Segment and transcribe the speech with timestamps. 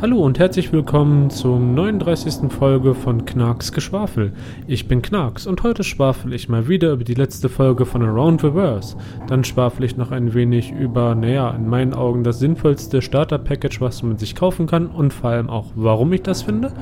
[0.00, 2.52] Hallo und herzlich willkommen zur 39.
[2.52, 4.32] Folge von Knarks Geschwafel.
[4.68, 8.42] Ich bin Knarks und heute schwafel ich mal wieder über die letzte Folge von Around
[8.42, 8.96] the Verse.
[9.26, 14.04] Dann schwafel ich noch ein wenig über, naja, in meinen Augen das sinnvollste Starter-Package, was
[14.04, 16.72] man sich kaufen kann und vor allem auch, warum ich das finde.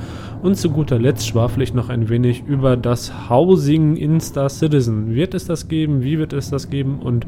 [0.43, 5.15] Und zu guter Letzt schwafel ich noch ein wenig über das Housing in Star Citizen.
[5.15, 6.03] Wird es das geben?
[6.03, 6.99] Wie wird es das geben?
[6.99, 7.25] Und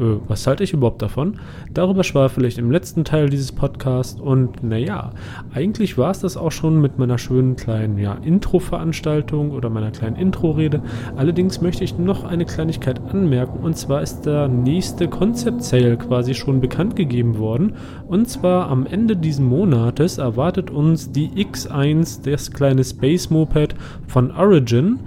[0.00, 1.38] äh, was halte ich überhaupt davon?
[1.72, 5.12] Darüber schwafel ich im letzten Teil dieses Podcasts und naja,
[5.52, 10.16] eigentlich war es das auch schon mit meiner schönen kleinen ja, Intro-Veranstaltung oder meiner kleinen
[10.16, 10.82] Intro-Rede.
[11.16, 16.34] Allerdings möchte ich noch eine Kleinigkeit anmerken und zwar ist der nächste Concept Sale quasi
[16.34, 17.74] schon bekannt gegeben worden.
[18.08, 23.74] Und zwar am Ende dieses Monates erwartet uns die X1, das kleine Space Moped
[24.06, 25.00] von Origin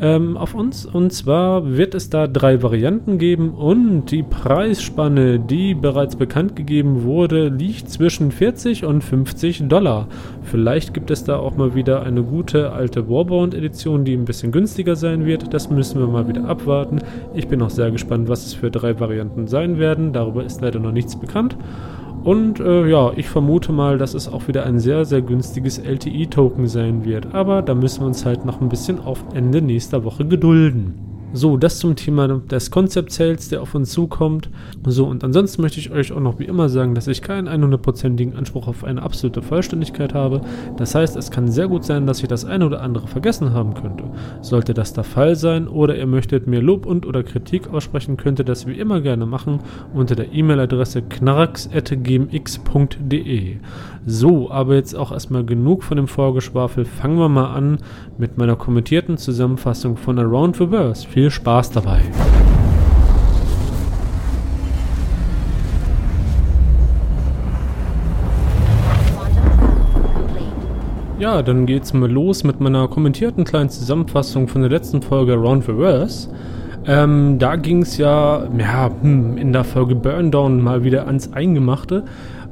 [0.00, 0.86] ähm, auf uns.
[0.86, 7.02] Und zwar wird es da drei Varianten geben und die Preisspanne, die bereits bekannt gegeben
[7.04, 10.08] wurde, liegt zwischen 40 und 50 Dollar.
[10.42, 14.52] Vielleicht gibt es da auch mal wieder eine gute alte Warbound Edition, die ein bisschen
[14.52, 15.52] günstiger sein wird.
[15.52, 17.00] Das müssen wir mal wieder abwarten.
[17.34, 20.12] Ich bin auch sehr gespannt, was es für drei Varianten sein werden.
[20.12, 21.56] Darüber ist leider noch nichts bekannt.
[22.22, 26.66] Und äh, ja, ich vermute mal, dass es auch wieder ein sehr, sehr günstiges LTI-Token
[26.66, 27.34] sein wird.
[27.34, 31.09] Aber da müssen wir uns halt noch ein bisschen auf Ende nächster Woche gedulden.
[31.32, 34.50] So, das zum Thema des Concept Sales, der auf uns zukommt.
[34.84, 38.36] So, und ansonsten möchte ich euch auch noch wie immer sagen, dass ich keinen 100%igen
[38.36, 40.40] Anspruch auf eine absolute Vollständigkeit habe.
[40.76, 43.74] Das heißt, es kann sehr gut sein, dass ich das eine oder andere vergessen haben
[43.74, 44.04] könnte.
[44.40, 48.40] Sollte das der Fall sein oder ihr möchtet mir Lob und oder Kritik aussprechen, könnt
[48.40, 49.60] ihr das wie immer gerne machen
[49.94, 53.56] unter der E-Mail-Adresse knarks.gmx.de.
[54.06, 56.86] So, aber jetzt auch erstmal genug von dem Vorgeschwafel.
[56.86, 57.78] Fangen wir mal an
[58.16, 61.06] mit meiner kommentierten Zusammenfassung von Around the Verse.
[61.06, 62.00] Viel Spaß dabei.
[71.18, 75.64] Ja, dann geht's mal los mit meiner kommentierten kleinen Zusammenfassung von der letzten Folge Around
[75.66, 76.30] the Verse.
[76.86, 82.04] Ähm, da ging es ja, ja hm, in der Folge Burndown mal wieder ans Eingemachte.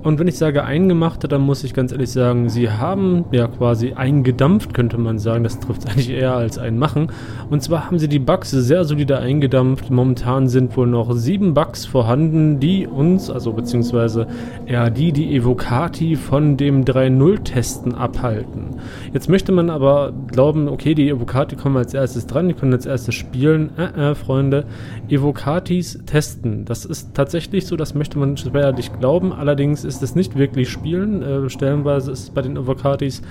[0.09, 3.93] Und wenn ich sage eingemachte, dann muss ich ganz ehrlich sagen, sie haben ja quasi
[3.93, 5.45] eingedampft, könnte man sagen.
[5.45, 7.09] Das trifft eigentlich eher als einmachen.
[7.51, 9.91] Und zwar haben sie die Bugs sehr solide eingedampft.
[9.91, 14.27] Momentan sind wohl noch sieben Bugs vorhanden, die uns, also beziehungsweise
[14.65, 18.77] eher die, die Evocati von dem 3.0-Testen abhalten.
[19.13, 22.87] Jetzt möchte man aber glauben, okay, die Evocati kommen als erstes dran, die können als
[22.87, 23.73] erstes spielen.
[23.77, 24.65] Äh, äh, Freunde,
[25.11, 26.65] Evocatis testen.
[26.65, 29.35] Das ist tatsächlich so, das möchte man schwerlich glauben.
[29.35, 31.22] Allerdings ist es nicht wirklich Spielen.
[31.22, 33.22] Äh, stellenweise ist es bei den Avocatis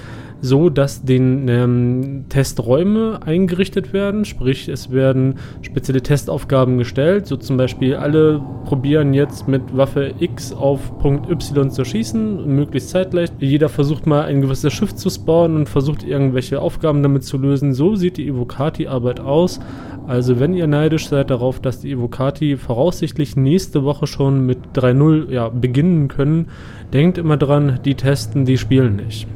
[0.41, 7.57] so, dass den ähm, Testräume eingerichtet werden, sprich es werden spezielle Testaufgaben gestellt, so zum
[7.57, 13.29] Beispiel alle probieren jetzt mit Waffe X auf Punkt Y zu schießen, möglichst zeitgleich.
[13.39, 17.73] Jeder versucht mal ein gewisses Schiff zu spawnen und versucht irgendwelche Aufgaben damit zu lösen.
[17.73, 19.59] So sieht die Evocati-Arbeit aus.
[20.07, 25.29] Also wenn ihr neidisch seid darauf, dass die Evocati voraussichtlich nächste Woche schon mit 3.0
[25.29, 26.47] ja, beginnen können,
[26.94, 29.28] denkt immer dran, die testen, die spielen nicht.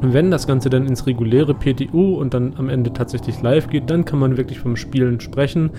[0.00, 4.04] Wenn das Ganze dann ins reguläre PTU und dann am Ende tatsächlich live geht, dann
[4.04, 5.70] kann man wirklich vom Spielen sprechen.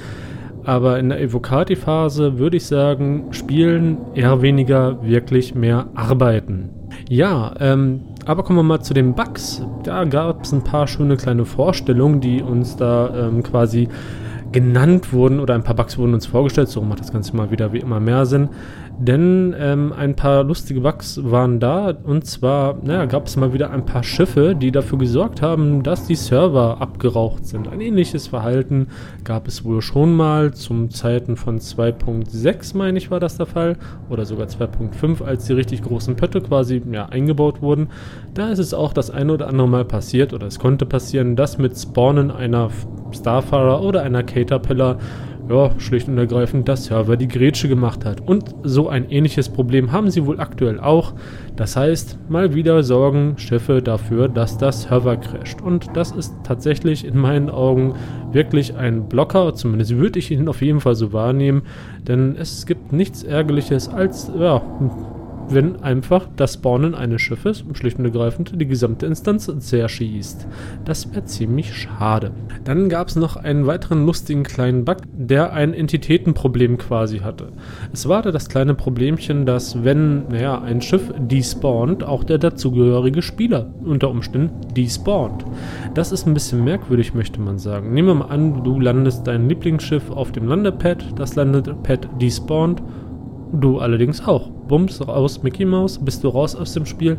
[0.68, 6.72] Aber in der Evocati-Phase würde ich sagen, spielen eher weniger, wirklich mehr arbeiten.
[7.08, 9.66] Ja, ähm, aber kommen wir mal zu den Bugs.
[9.84, 13.88] Da gab es ein paar schöne kleine Vorstellungen, die uns da ähm, quasi
[14.52, 16.68] genannt wurden oder ein paar Bugs wurden uns vorgestellt.
[16.68, 18.50] So macht das Ganze mal wieder wie immer mehr Sinn.
[19.00, 21.94] Denn ähm, ein paar lustige Bugs waren da.
[22.04, 26.08] Und zwar naja, gab es mal wieder ein paar Schiffe, die dafür gesorgt haben, dass
[26.08, 27.68] die Server abgeraucht sind.
[27.68, 28.88] Ein ähnliches Verhalten
[29.24, 33.78] gab es wohl schon mal zum Zeiten von 2.6, meine ich, war das der Fall.
[34.10, 37.90] Oder sogar 2.5, als die richtig großen Pötte quasi ja, eingebaut wurden.
[38.34, 41.60] Da ist es auch das ein oder andere Mal passiert, oder es konnte passieren, dass
[41.60, 42.70] mit Spawnen einer
[43.12, 44.98] Starfarer oder einer Caterpillar
[45.50, 48.22] ja, schlicht und ergreifend der Server die Grätsche gemacht hat.
[48.22, 51.14] Und so ein ähnliches Problem haben sie wohl aktuell auch.
[51.56, 55.62] Das heißt, mal wieder sorgen Schiffe dafür, dass der Server crasht.
[55.62, 57.96] Und das ist tatsächlich in meinen Augen
[58.32, 61.64] wirklich ein Blocker, zumindest würde ich ihn auf jeden Fall so wahrnehmen,
[62.08, 64.62] denn es gibt nichts Ärgerliches als ja,
[65.50, 70.48] wenn einfach das Spawnen eines Schiffes schlicht und ergreifend die gesamte Instanz zerschießt.
[70.86, 72.32] Das wäre ziemlich schade.
[72.64, 77.50] Dann gab es noch einen weiteren lustigen kleinen Bug, der ein Entitätenproblem quasi hatte.
[77.94, 83.22] Es war da das kleine Problemchen, dass wenn naja, ein Schiff despawnt, auch der dazugehörige
[83.22, 85.46] Spieler unter Umständen despawnt.
[85.94, 87.94] Das ist ein bisschen merkwürdig, möchte man sagen.
[87.94, 92.82] Nehmen wir mal an, du landest dein Lieblingsschiff auf dem Landepad, das Landepad despawnt
[93.54, 94.50] Du allerdings auch.
[94.50, 97.18] Bums, raus Mickey Mouse, bist du raus aus dem Spiel.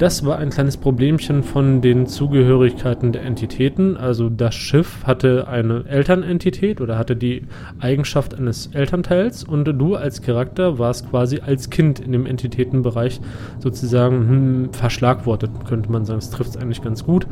[0.00, 3.98] Das war ein kleines Problemchen von den Zugehörigkeiten der Entitäten.
[3.98, 7.42] Also das Schiff hatte eine Elternentität oder hatte die
[7.80, 13.20] Eigenschaft eines Elternteils und du als Charakter warst quasi als Kind in dem Entitätenbereich
[13.58, 16.20] sozusagen hm, verschlagwortet, könnte man sagen.
[16.20, 17.26] Das trifft es eigentlich ganz gut.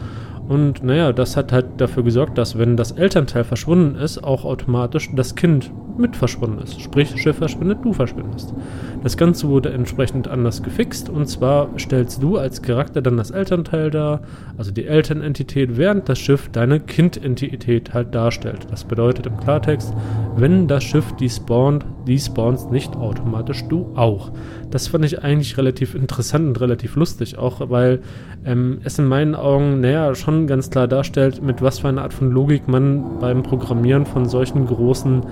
[0.46, 5.08] Und naja, das hat halt dafür gesorgt, dass wenn das Elternteil verschwunden ist, auch automatisch
[5.14, 6.80] das Kind mit verschwunden ist.
[6.80, 8.54] Sprich, Schiff verschwindet, du verschwindest.
[9.02, 13.90] Das Ganze wurde entsprechend anders gefixt und zwar stellst du als Charakter dann das Elternteil
[13.90, 14.22] dar,
[14.56, 18.66] also die Elternentität, während das Schiff deine Kindentität halt darstellt.
[18.70, 19.92] Das bedeutet im Klartext,
[20.36, 24.32] wenn das Schiff despawnt, despawnst nicht automatisch du auch.
[24.70, 28.00] Das fand ich eigentlich relativ interessant und relativ lustig, auch weil
[28.44, 32.12] ähm, es in meinen Augen, naja, schon ganz klar darstellt, mit was für einer Art
[32.12, 35.22] von Logik man beim Programmieren von solchen großen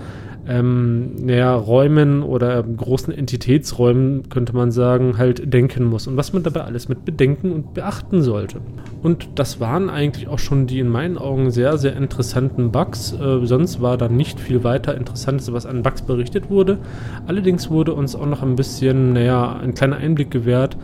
[0.49, 6.43] ähm, naja, Räumen oder großen Entitätsräumen, könnte man sagen, halt denken muss und was man
[6.43, 8.61] dabei alles mit bedenken und beachten sollte.
[9.03, 13.13] Und das waren eigentlich auch schon die in meinen Augen sehr, sehr interessanten Bugs.
[13.13, 16.79] Äh, sonst war da nicht viel weiter Interessantes, was an Bugs berichtet wurde.
[17.27, 20.77] Allerdings wurde uns auch noch ein bisschen, naja, ein kleiner Einblick gewährt,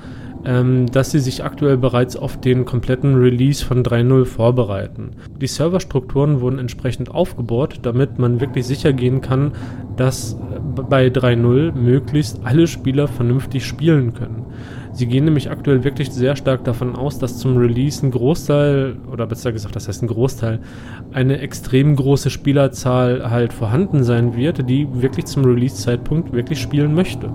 [0.44, 5.10] ähm, dass sie sich aktuell bereits auf den kompletten Release von 3.0 vorbereiten.
[5.40, 9.52] Die Serverstrukturen wurden entsprechend aufgebaut, damit man wirklich sicher gehen kann,
[9.96, 10.36] dass
[10.88, 14.46] bei 3.0 möglichst alle Spieler vernünftig spielen können.
[14.94, 19.26] Sie gehen nämlich aktuell wirklich sehr stark davon aus, dass zum Release ein Großteil, oder
[19.26, 20.60] besser gesagt, das heißt ein Großteil,
[21.12, 27.30] eine extrem große Spielerzahl halt vorhanden sein wird, die wirklich zum Release-Zeitpunkt wirklich spielen möchte.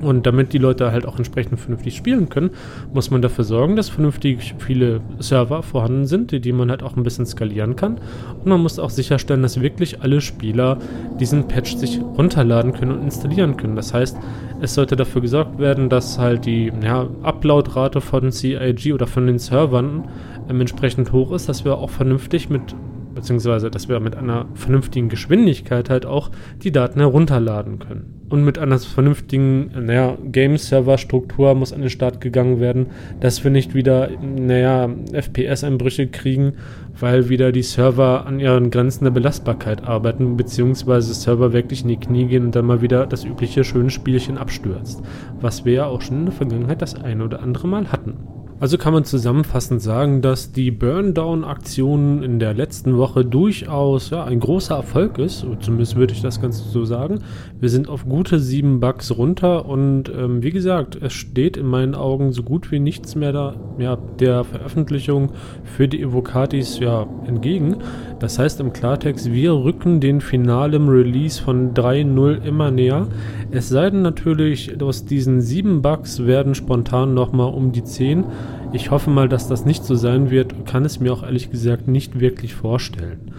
[0.00, 2.50] Und damit die Leute halt auch entsprechend vernünftig spielen können,
[2.92, 6.96] muss man dafür sorgen, dass vernünftig viele Server vorhanden sind, die, die man halt auch
[6.96, 7.98] ein bisschen skalieren kann.
[8.38, 10.78] Und man muss auch sicherstellen, dass wirklich alle Spieler
[11.18, 13.76] diesen Patch sich runterladen können und installieren können.
[13.76, 14.16] Das heißt,
[14.62, 19.38] es sollte dafür gesorgt werden, dass halt die ja, Upload-Rate von CIG oder von den
[19.38, 20.08] Servern
[20.48, 22.74] ähm, entsprechend hoch ist, dass wir auch vernünftig mit
[23.14, 26.30] beziehungsweise dass wir mit einer vernünftigen Geschwindigkeit halt auch
[26.62, 28.19] die Daten herunterladen können.
[28.30, 32.86] Und mit einer vernünftigen, naja, Game-Server-Struktur muss an den Start gegangen werden,
[33.18, 36.52] dass wir nicht wieder, naja, FPS-Einbrüche kriegen,
[36.98, 41.96] weil wieder die Server an ihren Grenzen der Belastbarkeit arbeiten, beziehungsweise Server wirklich in die
[41.96, 45.02] Knie gehen und dann mal wieder das übliche schöne Spielchen abstürzt.
[45.40, 48.39] Was wir ja auch schon in der Vergangenheit das eine oder andere Mal hatten.
[48.60, 54.38] Also kann man zusammenfassend sagen, dass die Burndown-Aktion in der letzten Woche durchaus ja, ein
[54.38, 55.46] großer Erfolg ist.
[55.60, 57.20] Zumindest würde ich das Ganze so sagen.
[57.58, 61.94] Wir sind auf gute sieben Bugs runter und ähm, wie gesagt, es steht in meinen
[61.94, 65.30] Augen so gut wie nichts mehr da, ja, der Veröffentlichung
[65.64, 67.78] für die Evocatis ja, entgegen.
[68.20, 73.08] Das heißt im Klartext, wir rücken den finalen Release von 3.0 immer näher.
[73.50, 78.24] Es sei denn natürlich, aus diesen sieben Bugs werden spontan nochmal um die 10
[78.72, 81.88] ich hoffe mal, dass das nicht so sein wird kann es mir auch ehrlich gesagt
[81.88, 83.32] nicht wirklich vorstellen.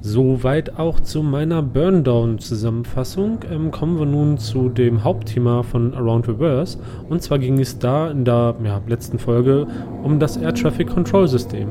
[0.00, 3.40] Soweit auch zu meiner Burndown-Zusammenfassung.
[3.50, 6.78] Ähm, kommen wir nun zu dem Hauptthema von Around Reverse.
[7.08, 9.66] Und zwar ging es da in der ja, letzten Folge
[10.04, 11.70] um das Air Traffic Control System.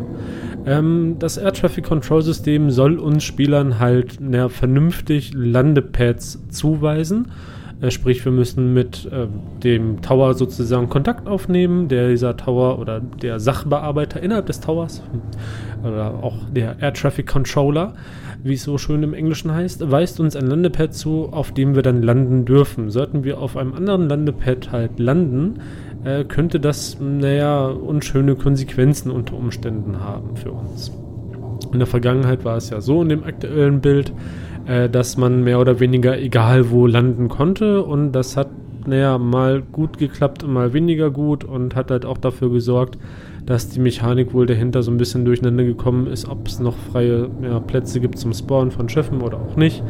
[0.68, 7.28] Ähm, das Air Traffic Control System soll uns Spielern halt na, vernünftig Landepads zuweisen
[7.82, 9.28] äh, sprich, wir müssen mit äh,
[9.64, 11.88] dem Tower sozusagen Kontakt aufnehmen.
[11.88, 15.04] Der, dieser Tower oder der Sachbearbeiter innerhalb des Towers
[15.84, 17.94] oder auch der Air Traffic Controller,
[18.44, 21.84] wie es so schön im Englischen heißt, weist uns ein Landepad zu, auf dem wir
[21.84, 22.90] dann landen dürfen.
[22.90, 25.60] Sollten wir auf einem anderen Landepad halt landen,
[26.04, 30.92] äh, könnte das, naja, unschöne Konsequenzen unter Umständen haben für uns.
[31.72, 34.14] In der Vergangenheit war es ja so in dem aktuellen Bild,
[34.66, 38.50] äh, dass man mehr oder weniger egal wo landen konnte und das hat
[38.88, 42.98] naja, mal gut geklappt und mal weniger gut und hat halt auch dafür gesorgt,
[43.46, 47.30] dass die Mechanik wohl dahinter so ein bisschen durcheinander gekommen ist, ob es noch freie
[47.42, 49.84] ja, Plätze gibt zum Spawnen von Schiffen oder auch nicht.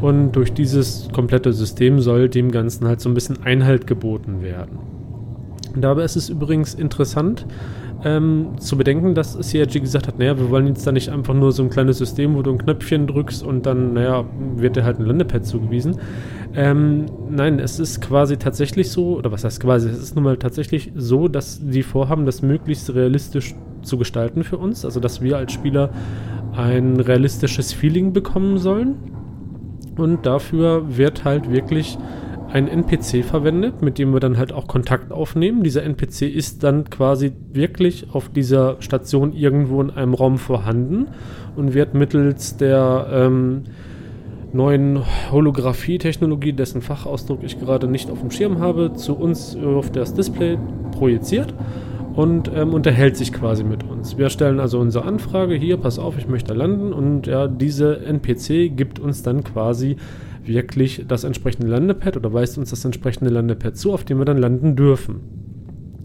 [0.00, 4.78] Und durch dieses komplette System soll dem Ganzen halt so ein bisschen Einhalt geboten werden.
[5.76, 7.46] Dabei ist es übrigens interessant,
[8.04, 11.52] ähm, zu bedenken, dass CRG gesagt hat, naja, wir wollen jetzt da nicht einfach nur
[11.52, 14.24] so ein kleines System, wo du ein Knöpfchen drückst und dann, naja,
[14.56, 15.96] wird dir halt ein Landepad zugewiesen.
[16.54, 20.36] Ähm, nein, es ist quasi tatsächlich so, oder was heißt quasi, es ist nun mal
[20.36, 25.36] tatsächlich so, dass die vorhaben, das möglichst realistisch zu gestalten für uns, also dass wir
[25.36, 25.90] als Spieler
[26.52, 28.96] ein realistisches Feeling bekommen sollen.
[29.96, 31.98] Und dafür wird halt wirklich
[32.52, 35.62] ein NPC verwendet, mit dem wir dann halt auch Kontakt aufnehmen.
[35.62, 41.08] Dieser NPC ist dann quasi wirklich auf dieser Station irgendwo in einem Raum vorhanden
[41.56, 43.62] und wird mittels der ähm,
[44.52, 50.14] neuen Holographie-Technologie, dessen Fachausdruck ich gerade nicht auf dem Schirm habe, zu uns auf das
[50.14, 50.58] Display
[50.92, 51.54] projiziert
[52.14, 54.18] und ähm, unterhält sich quasi mit uns.
[54.18, 58.76] Wir stellen also unsere Anfrage, hier, pass auf, ich möchte landen und ja, diese NPC
[58.76, 59.96] gibt uns dann quasi
[60.44, 64.38] wirklich das entsprechende Landepad oder weist uns das entsprechende Landepad zu, auf dem wir dann
[64.38, 65.20] landen dürfen.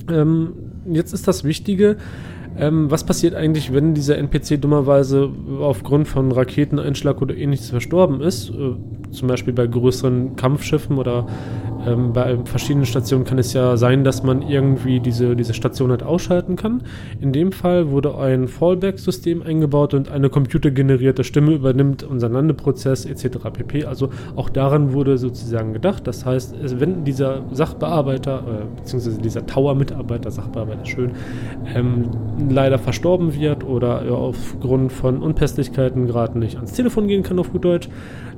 [0.09, 0.53] Ähm,
[0.91, 1.97] jetzt ist das Wichtige,
[2.57, 8.49] ähm, was passiert eigentlich, wenn dieser NPC dummerweise aufgrund von Raketeneinschlag oder ähnliches verstorben ist?
[8.49, 8.75] Äh,
[9.11, 11.27] zum Beispiel bei größeren Kampfschiffen oder
[11.85, 16.03] ähm, bei verschiedenen Stationen kann es ja sein, dass man irgendwie diese, diese Station halt
[16.03, 16.83] ausschalten kann.
[17.21, 23.37] In dem Fall wurde ein Fallback-System eingebaut und eine computergenerierte Stimme übernimmt unseren Landeprozess etc.
[23.51, 23.85] pp.
[23.85, 26.07] Also auch daran wurde sozusagen gedacht.
[26.07, 29.21] Das heißt, wenn dieser Sachbearbeiter äh, bzw.
[29.21, 31.11] dieser Tower-Mitarbeiter, Sachbearbeiter schön,
[31.73, 32.09] ähm,
[32.49, 37.65] leider verstorben wird oder aufgrund von Unpässlichkeiten gerade nicht ans Telefon gehen kann auf gut
[37.65, 37.89] Deutsch,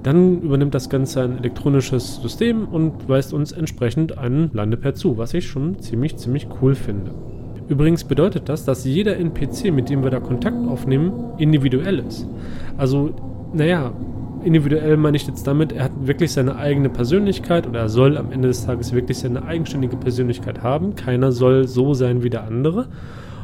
[0.04, 5.34] dann übernimmt das Ganze ein elektronisches System und weist uns entsprechend einen Landepad zu, was
[5.34, 7.12] ich schon ziemlich, ziemlich cool finde.
[7.68, 12.26] Übrigens bedeutet das, dass jeder NPC, mit dem wir da Kontakt aufnehmen, individuell ist.
[12.78, 13.14] Also,
[13.54, 13.92] naja,
[14.44, 18.32] individuell meine ich jetzt damit, er hat wirklich seine eigene Persönlichkeit oder er soll am
[18.32, 20.96] Ende des Tages wirklich seine eigenständige Persönlichkeit haben.
[20.96, 22.88] Keiner soll so sein wie der andere.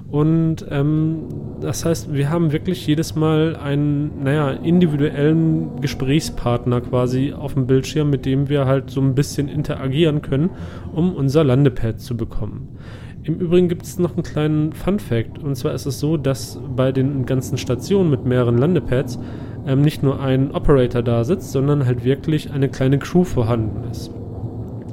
[0.09, 1.23] Und ähm,
[1.59, 8.09] das heißt, wir haben wirklich jedes Mal einen, naja, individuellen Gesprächspartner quasi auf dem Bildschirm,
[8.09, 10.51] mit dem wir halt so ein bisschen interagieren können,
[10.93, 12.77] um unser Landepad zu bekommen.
[13.23, 15.39] Im Übrigen gibt es noch einen kleinen Fun Fact.
[15.39, 19.17] Und zwar ist es so, dass bei den ganzen Stationen mit mehreren Landepads
[19.65, 24.11] ähm, nicht nur ein Operator da sitzt, sondern halt wirklich eine kleine Crew vorhanden ist.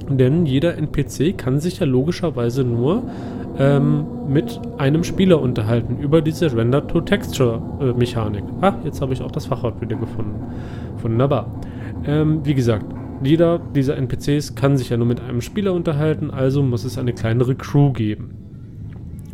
[0.09, 3.05] Denn jeder NPC kann sich ja logischerweise nur
[3.59, 8.45] ähm, mit einem Spieler unterhalten über diese Render-to-Texture-Mechanik.
[8.61, 10.35] ah, jetzt habe ich auch das Fachwort wieder gefunden.
[11.03, 11.61] Wunderbar.
[12.05, 12.87] Ähm, wie gesagt,
[13.23, 17.13] jeder dieser NPCs kann sich ja nur mit einem Spieler unterhalten, also muss es eine
[17.13, 18.31] kleinere Crew geben.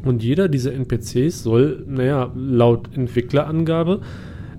[0.05, 4.01] Und jeder dieser NPCs soll, naja, laut Entwicklerangabe,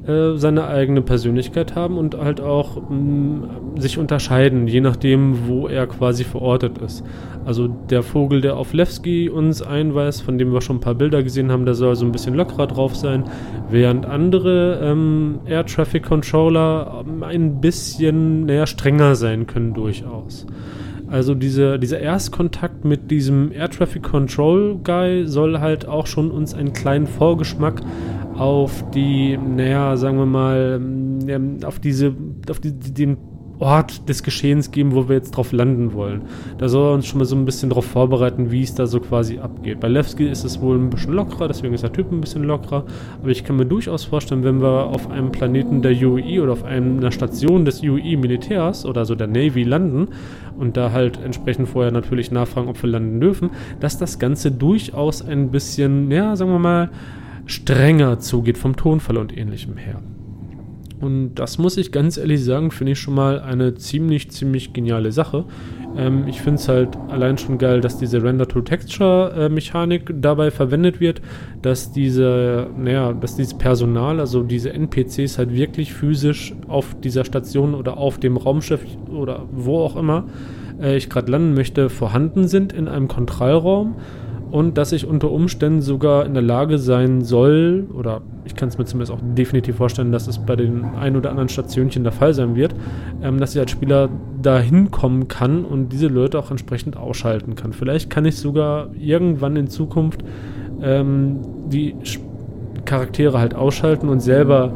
[0.08, 5.68] äh, seine eigene Persönlichkeit haben und halt auch mh, mm, sich unterscheiden, je nachdem, wo
[5.68, 7.04] er quasi verortet ist.
[7.46, 11.24] Also der Vogel, der auf Levski uns einweist, von dem wir schon ein paar Bilder
[11.24, 13.26] gesehen haben, der soll so ein bisschen lockerer drauf sein,
[13.70, 20.46] während andere ähm, Air Traffic Controller ähm, ein bisschen näher strenger sein können durchaus.
[21.10, 26.54] Also diese, dieser Erstkontakt mit diesem Air Traffic Control Guy soll halt auch schon uns
[26.54, 27.82] einen kleinen Vorgeschmack
[28.36, 30.82] auf die, naja, sagen wir mal,
[31.28, 32.14] ähm, auf diese,
[32.50, 33.18] auf die, den
[33.60, 36.22] Ort des Geschehens geben, wo wir jetzt drauf landen wollen.
[36.58, 39.00] Da soll er uns schon mal so ein bisschen darauf vorbereiten, wie es da so
[39.00, 39.80] quasi abgeht.
[39.80, 42.86] Bei Levski ist es wohl ein bisschen lockerer, deswegen ist der Typ ein bisschen lockerer.
[43.22, 46.64] Aber ich kann mir durchaus vorstellen, wenn wir auf einem Planeten der UE oder auf
[46.64, 50.10] einer Station des UE-Militärs oder so der Navy landen
[50.58, 53.50] und da halt entsprechend vorher natürlich nachfragen, ob wir landen dürfen,
[53.80, 56.90] dass das Ganze durchaus ein bisschen, ja, sagen wir mal,
[57.46, 60.02] strenger zugeht vom Tonfall und ähnlichem her.
[61.00, 65.12] Und das muss ich ganz ehrlich sagen, finde ich schon mal eine ziemlich, ziemlich geniale
[65.12, 65.46] Sache.
[65.96, 71.22] Ähm, ich finde es halt allein schon geil, dass diese Render-to-Texture-Mechanik dabei verwendet wird,
[71.62, 77.76] dass diese, naja, dass dieses Personal, also diese NPCs halt wirklich physisch auf dieser Station
[77.76, 80.26] oder auf dem Raumschiff oder wo auch immer
[80.82, 83.96] äh, ich gerade landen möchte, vorhanden sind in einem Kontrollraum
[84.52, 88.78] und dass ich unter Umständen sogar in der Lage sein soll, oder ich kann es
[88.78, 92.34] mir zumindest auch definitiv vorstellen, dass es bei den ein oder anderen Stationchen der Fall
[92.34, 92.74] sein wird,
[93.22, 94.10] ähm, dass ich als Spieler
[94.42, 97.74] da hinkommen kann und diese Leute auch entsprechend ausschalten kann.
[97.74, 100.24] Vielleicht kann ich sogar irgendwann in Zukunft
[100.82, 101.40] ähm,
[101.70, 101.96] die
[102.86, 104.74] Charaktere halt ausschalten und selber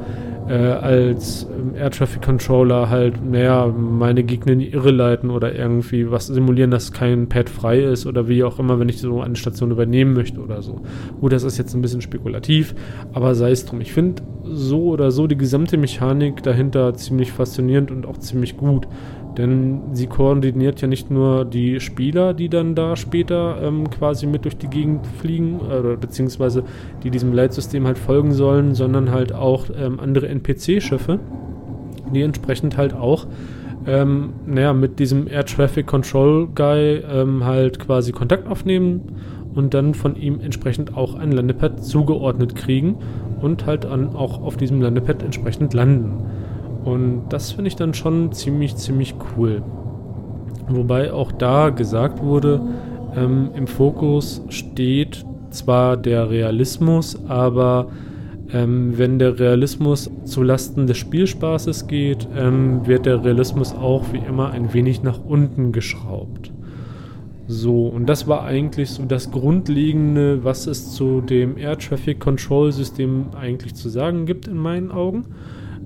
[0.47, 6.09] äh, als Air Traffic Controller halt, naja, meine Gegner in die Irre leiten oder irgendwie
[6.11, 9.35] was simulieren, dass kein Pad frei ist oder wie auch immer, wenn ich so eine
[9.35, 10.81] Station übernehmen möchte oder so.
[11.19, 12.75] Gut, das ist jetzt ein bisschen spekulativ,
[13.13, 13.81] aber sei es drum.
[13.81, 18.87] Ich finde so oder so die gesamte Mechanik dahinter ziemlich faszinierend und auch ziemlich gut.
[19.37, 24.43] Denn sie koordiniert ja nicht nur die Spieler, die dann da später ähm, quasi mit
[24.43, 26.63] durch die Gegend fliegen, äh, beziehungsweise
[27.03, 31.19] die diesem Leitsystem halt folgen sollen, sondern halt auch ähm, andere NPC-Schiffe,
[32.13, 33.27] die entsprechend halt auch
[33.87, 39.15] ähm, naja, mit diesem Air Traffic Control Guy ähm, halt quasi Kontakt aufnehmen
[39.55, 42.97] und dann von ihm entsprechend auch ein Landepad zugeordnet kriegen
[43.41, 46.23] und halt dann auch auf diesem Landepad entsprechend landen.
[46.83, 49.61] Und das finde ich dann schon ziemlich, ziemlich cool.
[50.69, 52.61] Wobei auch da gesagt wurde,
[53.15, 57.87] ähm, im Fokus steht zwar der Realismus, aber
[58.53, 64.51] Ähm, wenn der Realismus zulasten des Spielspaßes geht, ähm, wird der Realismus auch wie immer
[64.51, 66.51] ein wenig nach unten geschraubt.
[67.47, 72.71] So, und das war eigentlich so das Grundlegende, was es zu dem Air Traffic Control
[72.71, 75.25] System eigentlich zu sagen gibt, in meinen Augen.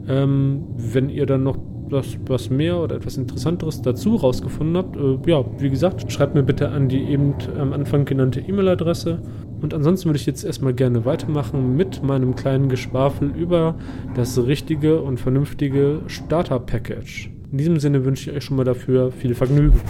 [0.07, 1.57] Ähm, wenn ihr dann noch
[1.89, 6.43] was, was mehr oder etwas Interessanteres dazu rausgefunden habt, äh, ja, wie gesagt, schreibt mir
[6.43, 9.19] bitte an die eben am Anfang genannte E-Mail-Adresse.
[9.65, 13.74] Und ansonsten würde ich jetzt erstmal gerne weitermachen mit meinem kleinen Geschwafel über
[14.13, 17.31] das richtige und vernünftige Starter-Package.
[17.51, 19.81] In diesem Sinne wünsche ich euch schon mal dafür viel Vergnügen.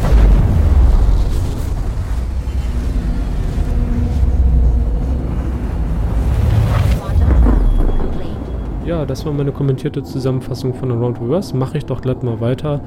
[8.85, 11.57] Ja, das war meine kommentierte Zusammenfassung von Around Reverse.
[11.57, 12.79] Mache ich doch glatt mal weiter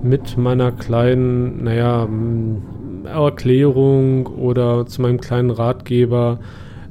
[0.00, 2.06] mit meiner kleinen, naja,
[3.06, 6.38] Erklärung oder zu meinem kleinen Ratgeber.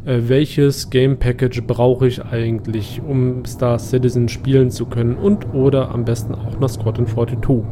[0.05, 5.91] Äh, welches Game Package brauche ich eigentlich, um Star Citizen spielen zu können und oder
[5.91, 7.63] am besten auch noch Squadron 42?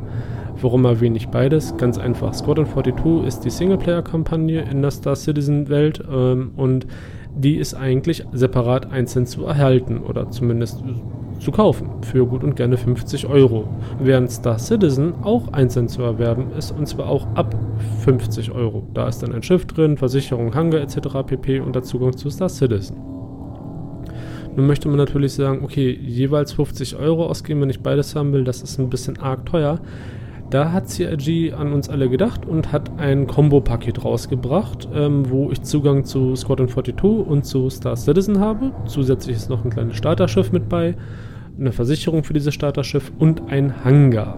[0.62, 1.76] Warum erwähne ich beides?
[1.78, 2.34] Ganz einfach.
[2.34, 6.88] Squadron 42 ist die Singleplayer-Kampagne in der Star Citizen-Welt ähm, und
[7.36, 10.84] die ist eigentlich separat einzeln zu erhalten oder zumindest
[11.44, 13.68] zu kaufen für gut und gerne 50 Euro.
[14.00, 17.56] Während Star Citizen auch einzeln zu erwerben ist und zwar auch ab
[18.04, 18.88] 50 Euro.
[18.94, 20.98] Da ist dann ein Schiff drin, Versicherung, Hangar etc.
[21.26, 21.60] pp.
[21.60, 22.98] und der Zugang zu Star Citizen.
[24.56, 28.44] Nun möchte man natürlich sagen, okay, jeweils 50 Euro ausgeben, wenn ich beides haben will,
[28.44, 29.80] das ist ein bisschen arg teuer.
[30.54, 35.64] Da hat CIG an uns alle gedacht und hat ein Combo-Paket rausgebracht, ähm, wo ich
[35.64, 38.72] Zugang zu Squadron 42 und zu Star Citizen habe.
[38.86, 40.96] Zusätzlich ist noch ein kleines Starterschiff mit bei,
[41.60, 44.38] eine Versicherung für dieses Starterschiff und ein Hangar.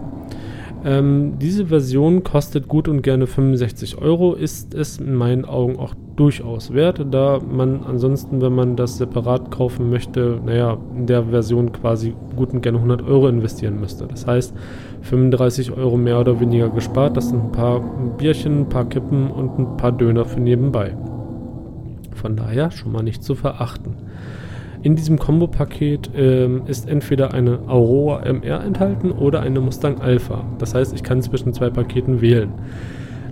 [0.84, 5.94] Ähm, diese Version kostet gut und gerne 65 Euro, ist es in meinen Augen auch
[6.14, 11.72] durchaus wert, da man ansonsten, wenn man das separat kaufen möchte, naja, in der Version
[11.72, 14.06] quasi gut und gerne 100 Euro investieren müsste.
[14.06, 14.54] Das heißt,
[15.02, 17.80] 35 Euro mehr oder weniger gespart, das sind ein paar
[18.16, 20.96] Bierchen, ein paar Kippen und ein paar Döner für nebenbei.
[22.14, 23.94] Von daher schon mal nicht zu verachten.
[24.86, 30.44] In diesem Kombo-Paket ähm, ist entweder eine Aurora MR enthalten oder eine Mustang Alpha.
[30.60, 32.52] Das heißt, ich kann zwischen zwei Paketen wählen.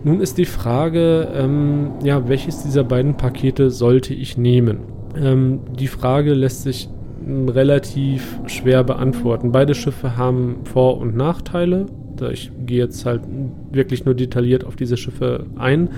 [0.03, 4.79] Nun ist die Frage, ähm, ja, welches dieser beiden Pakete sollte ich nehmen?
[5.17, 6.89] Ähm, die Frage lässt sich
[7.25, 9.53] relativ schwer beantworten.
[9.53, 11.87] Beide Schiffe haben Vor- und Nachteile
[12.23, 13.23] ich gehe jetzt halt
[13.73, 15.89] wirklich nur detailliert auf diese Schiffe ein,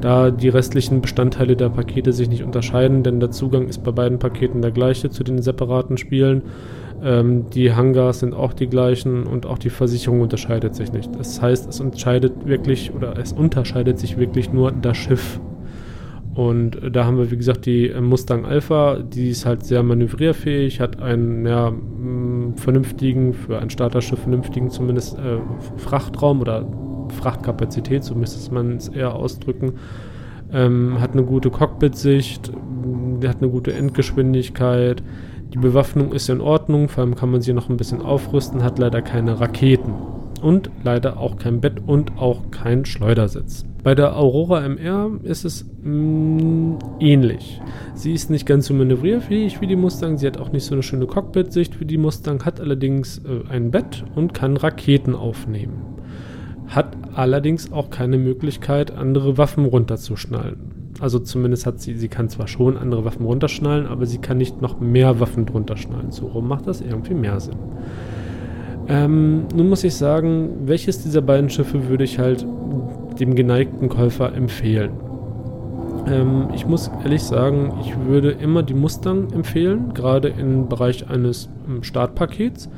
[0.00, 4.18] da die restlichen Bestandteile der Pakete sich nicht unterscheiden, denn der Zugang ist bei beiden
[4.18, 6.42] Paketen der gleiche zu den separaten Spielen.
[7.02, 11.10] Ähm, die Hangars sind auch die gleichen und auch die Versicherung unterscheidet sich nicht.
[11.16, 15.40] Das heißt, es unterscheidet wirklich oder es unterscheidet sich wirklich nur das Schiff
[16.34, 20.80] und da haben wir, wie gesagt, die äh, Mustang Alpha, die ist halt sehr manövrierfähig,
[20.80, 21.72] hat einen ja,
[22.56, 25.38] vernünftigen, für ein Starterschiff vernünftigen zumindest äh,
[25.76, 26.66] Frachtraum oder
[27.20, 29.74] Frachtkapazität, so müsste man es eher ausdrücken.
[30.52, 32.52] Ähm, hat eine gute Cockpit-Sicht,
[33.24, 35.02] hat eine gute Endgeschwindigkeit.
[35.52, 38.80] Die Bewaffnung ist in Ordnung, vor allem kann man sie noch ein bisschen aufrüsten, hat
[38.80, 39.94] leider keine Raketen
[40.42, 43.64] und leider auch kein Bett und auch kein Schleudersitz.
[43.84, 47.60] Bei der Aurora MR ist es mh, mm, ähnlich.
[47.94, 50.82] Sie ist nicht ganz so manövrierfähig wie die Mustang, sie hat auch nicht so eine
[50.82, 55.82] schöne Cockpit-Sicht wie die Mustang, hat allerdings äh, ein Bett und kann Raketen aufnehmen.
[56.66, 60.94] Hat allerdings auch keine Möglichkeit, andere Waffen runterzuschnallen.
[61.00, 64.62] Also zumindest hat sie, sie kann zwar schon andere Waffen runterschnallen, aber sie kann nicht
[64.62, 66.10] noch mehr Waffen drunter schnallen.
[66.10, 67.58] So rum macht das irgendwie mehr Sinn.
[68.88, 72.46] Ähm, nun muss ich sagen, welches dieser beiden Schiffe würde ich halt
[73.18, 74.92] dem geneigten Käufer empfehlen?
[76.06, 81.48] Ähm, ich muss ehrlich sagen, ich würde immer die Mustang empfehlen, gerade im Bereich eines
[81.68, 82.68] ähm, Startpakets,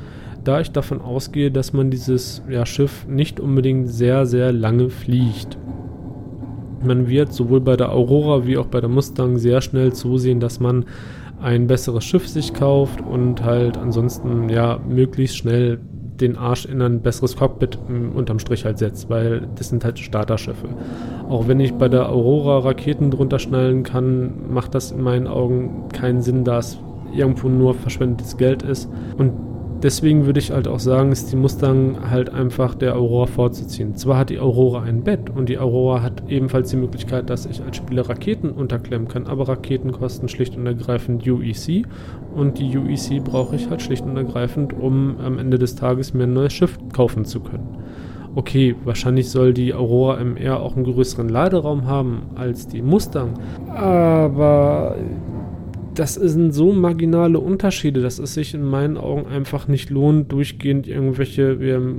[0.43, 5.57] da ich davon ausgehe, dass man dieses ja, Schiff nicht unbedingt sehr, sehr lange fliegt.
[6.85, 10.59] Man wird sowohl bei der Aurora wie auch bei der Mustang sehr schnell zusehen, dass
[10.59, 10.85] man
[11.41, 15.79] ein besseres Schiff sich kauft und halt ansonsten ja möglichst schnell
[16.21, 19.99] den Arsch in ein besseres Cockpit m, unterm Strich halt setzt, weil das sind halt
[19.99, 20.67] Starterschiffe.
[21.29, 25.89] Auch wenn ich bei der Aurora Raketen drunter schnallen kann, macht das in meinen Augen
[25.93, 26.79] keinen Sinn, da es
[27.13, 28.89] irgendwo nur verschwendetes Geld ist.
[29.17, 29.33] Und
[29.81, 33.95] deswegen würde ich halt auch sagen, ist die Mustang halt einfach der Aurora vorzuziehen.
[33.95, 37.61] Zwar hat die Aurora ein Bett und die Aurora hat ebenfalls die Möglichkeit, dass ich
[37.63, 41.85] als Spieler Raketen unterklemmen kann, aber Raketen kosten schlicht und ergreifend UEC
[42.35, 46.23] und die UEC brauche ich halt schlicht und ergreifend, um am Ende des Tages mir
[46.23, 47.77] ein neues Schiff kaufen zu können.
[48.35, 53.33] Okay, wahrscheinlich soll die Aurora MR auch einen größeren Laderaum haben als die Mustang,
[53.67, 54.95] aber
[55.97, 60.87] das sind so marginale Unterschiede, dass es sich in meinen Augen einfach nicht lohnt, durchgehend
[60.87, 61.57] irgendwelche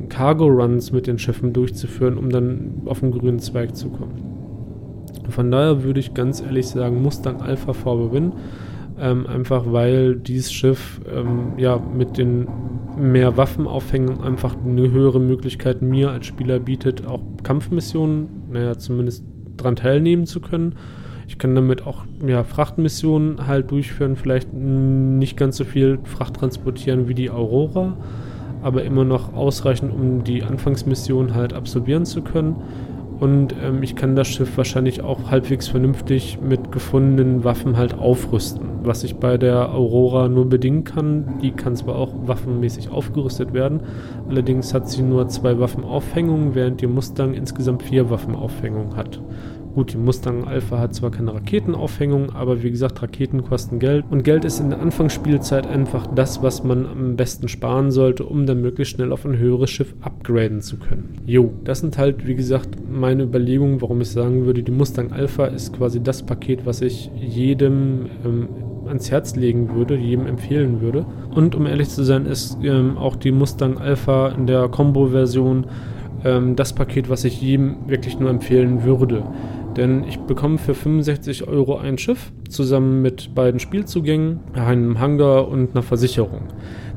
[0.08, 4.22] Cargo-Runs mit den Schiffen durchzuführen, um dann auf den grünen Zweig zu kommen.
[5.30, 8.30] Von daher würde ich ganz ehrlich sagen, Mustang Alpha VW
[9.00, 12.46] ähm, einfach weil dieses Schiff ähm, ja mit den
[12.96, 19.24] mehr Waffenaufhängen einfach eine höhere Möglichkeit mir als Spieler bietet, auch Kampfmissionen, naja, zumindest
[19.56, 20.74] dran teilnehmen zu können
[21.28, 27.06] ich kann damit auch ja, Frachtmissionen halt durchführen, vielleicht nicht ganz so viel Fracht transportieren
[27.06, 27.96] wie die Aurora,
[28.62, 32.56] aber immer noch ausreichend, um die Anfangsmission halt absolvieren zu können.
[33.20, 38.62] Und ähm, ich kann das Schiff wahrscheinlich auch halbwegs vernünftig mit gefundenen Waffen halt aufrüsten.
[38.84, 41.40] Was ich bei der Aurora nur bedingen kann.
[41.42, 43.80] Die kann zwar auch waffenmäßig aufgerüstet werden,
[44.28, 49.20] allerdings hat sie nur zwei Waffenaufhängungen, während die Mustang insgesamt vier Waffenaufhängungen hat.
[49.78, 54.04] Gut, die Mustang Alpha hat zwar keine Raketenaufhängung, aber wie gesagt, Raketen kosten Geld.
[54.10, 58.44] Und Geld ist in der Anfangsspielzeit einfach das, was man am besten sparen sollte, um
[58.44, 61.20] dann möglichst schnell auf ein höheres Schiff upgraden zu können.
[61.26, 65.44] Jo, das sind halt, wie gesagt, meine Überlegungen, warum ich sagen würde, die Mustang Alpha
[65.44, 68.48] ist quasi das Paket, was ich jedem ähm,
[68.88, 71.06] ans Herz legen würde, jedem empfehlen würde.
[71.30, 75.66] Und um ehrlich zu sein, ist ähm, auch die Mustang Alpha in der Combo-Version
[76.24, 79.22] ähm, das Paket, was ich jedem wirklich nur empfehlen würde.
[79.78, 85.70] Denn ich bekomme für 65 Euro ein Schiff, zusammen mit beiden Spielzugängen, einem Hangar und
[85.70, 86.48] einer Versicherung.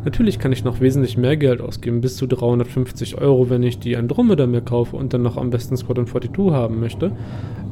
[0.03, 3.95] Natürlich kann ich noch wesentlich mehr Geld ausgeben, bis zu 350 Euro, wenn ich die
[3.95, 7.11] Andromeda mir kaufe und dann noch am besten Squadron 42 haben möchte.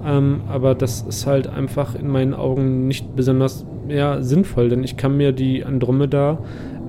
[0.05, 4.95] Ähm, aber das ist halt einfach in meinen Augen nicht besonders ja, sinnvoll, denn ich
[4.95, 6.37] kann mir die Andromeda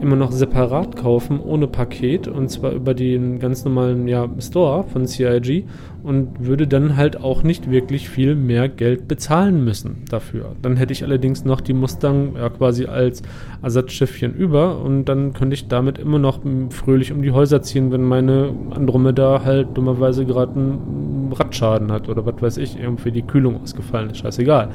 [0.01, 5.07] immer noch separat kaufen, ohne Paket, und zwar über den ganz normalen ja, Store von
[5.07, 5.65] CIG
[6.03, 10.57] und würde dann halt auch nicht wirklich viel mehr Geld bezahlen müssen dafür.
[10.63, 13.23] Dann hätte ich allerdings noch die Mustang ja, quasi als
[13.63, 18.03] Ersatzschiffchen über und dann könnte ich damit immer noch fröhlich um die Häuser ziehen, wenn
[18.03, 23.61] meine Andromeda halt dummerweise gerade einen Radschaden hat oder was weiß ich, irgendwie die Kühlung
[23.63, 24.19] ausgefallen ist.
[24.19, 24.69] Scheißegal.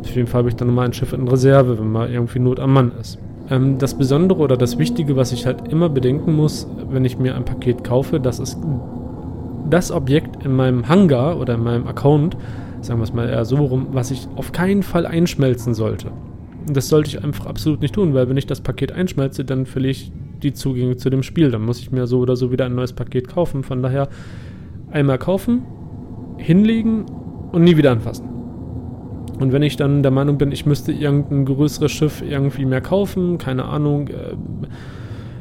[0.00, 2.60] Auf jeden Fall habe ich dann nochmal ein Schiff in Reserve, wenn mal irgendwie Not
[2.60, 3.18] am Mann ist.
[3.50, 7.34] Ähm, das Besondere oder das Wichtige, was ich halt immer bedenken muss, wenn ich mir
[7.34, 8.58] ein Paket kaufe, das ist
[9.70, 12.36] das Objekt in meinem Hangar oder in meinem Account,
[12.80, 16.10] sagen wir es mal eher so rum, was ich auf keinen Fall einschmelzen sollte.
[16.66, 19.66] Und das sollte ich einfach absolut nicht tun, weil wenn ich das Paket einschmelze, dann
[19.66, 21.50] verliere ich die Zugänge zu dem Spiel.
[21.50, 23.62] Dann muss ich mir so oder so wieder ein neues Paket kaufen.
[23.62, 24.08] Von daher
[24.90, 25.62] einmal kaufen,
[26.36, 27.06] hinlegen
[27.52, 28.28] und nie wieder anfassen.
[29.38, 33.38] Und wenn ich dann der Meinung bin, ich müsste irgendein größeres Schiff irgendwie mehr kaufen,
[33.38, 34.34] keine Ahnung, äh,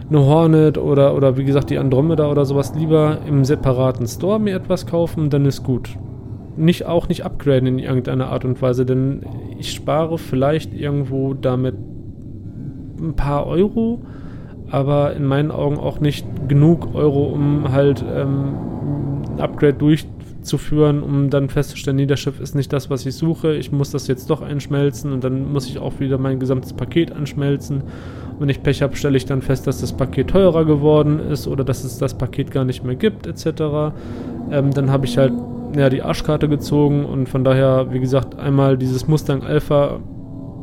[0.10, 4.56] eine Hornet oder, oder wie gesagt die Andromeda oder sowas, lieber im separaten Store mir
[4.56, 5.90] etwas kaufen, dann ist gut.
[6.56, 9.26] Nicht, auch nicht upgraden in irgendeiner Art und Weise, denn
[9.60, 11.76] ich spare vielleicht irgendwo damit
[13.00, 14.02] ein paar Euro,
[14.70, 18.56] aber in meinen Augen auch nicht genug Euro, um halt ähm,
[19.36, 20.18] ein Upgrade durchzuführen
[20.48, 23.72] zu führen, um dann festzustellen, nee, das Schiff ist nicht das, was ich suche, ich
[23.72, 27.84] muss das jetzt doch einschmelzen und dann muss ich auch wieder mein gesamtes Paket anschmelzen.
[28.40, 31.64] Wenn ich Pech habe, stelle ich dann fest, dass das Paket teurer geworden ist oder
[31.64, 33.94] dass es das Paket gar nicht mehr gibt, etc.
[34.52, 35.34] Ähm, dann habe ich halt
[35.76, 40.00] ja, die Arschkarte gezogen und von daher, wie gesagt, einmal dieses Mustang Alpha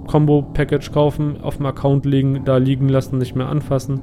[0.06, 4.02] Combo Package kaufen, auf dem Account legen, da liegen lassen, nicht mehr anfassen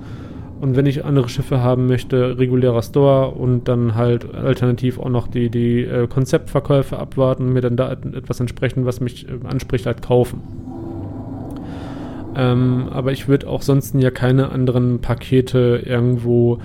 [0.61, 5.27] und wenn ich andere Schiffe haben möchte, regulärer Store und dann halt alternativ auch noch
[5.27, 10.03] die, die äh, Konzeptverkäufe abwarten mir dann da etwas entsprechend, was mich äh, anspricht, halt
[10.03, 10.41] kaufen.
[12.35, 16.59] Ähm, aber ich würde auch sonst ja keine anderen Pakete irgendwo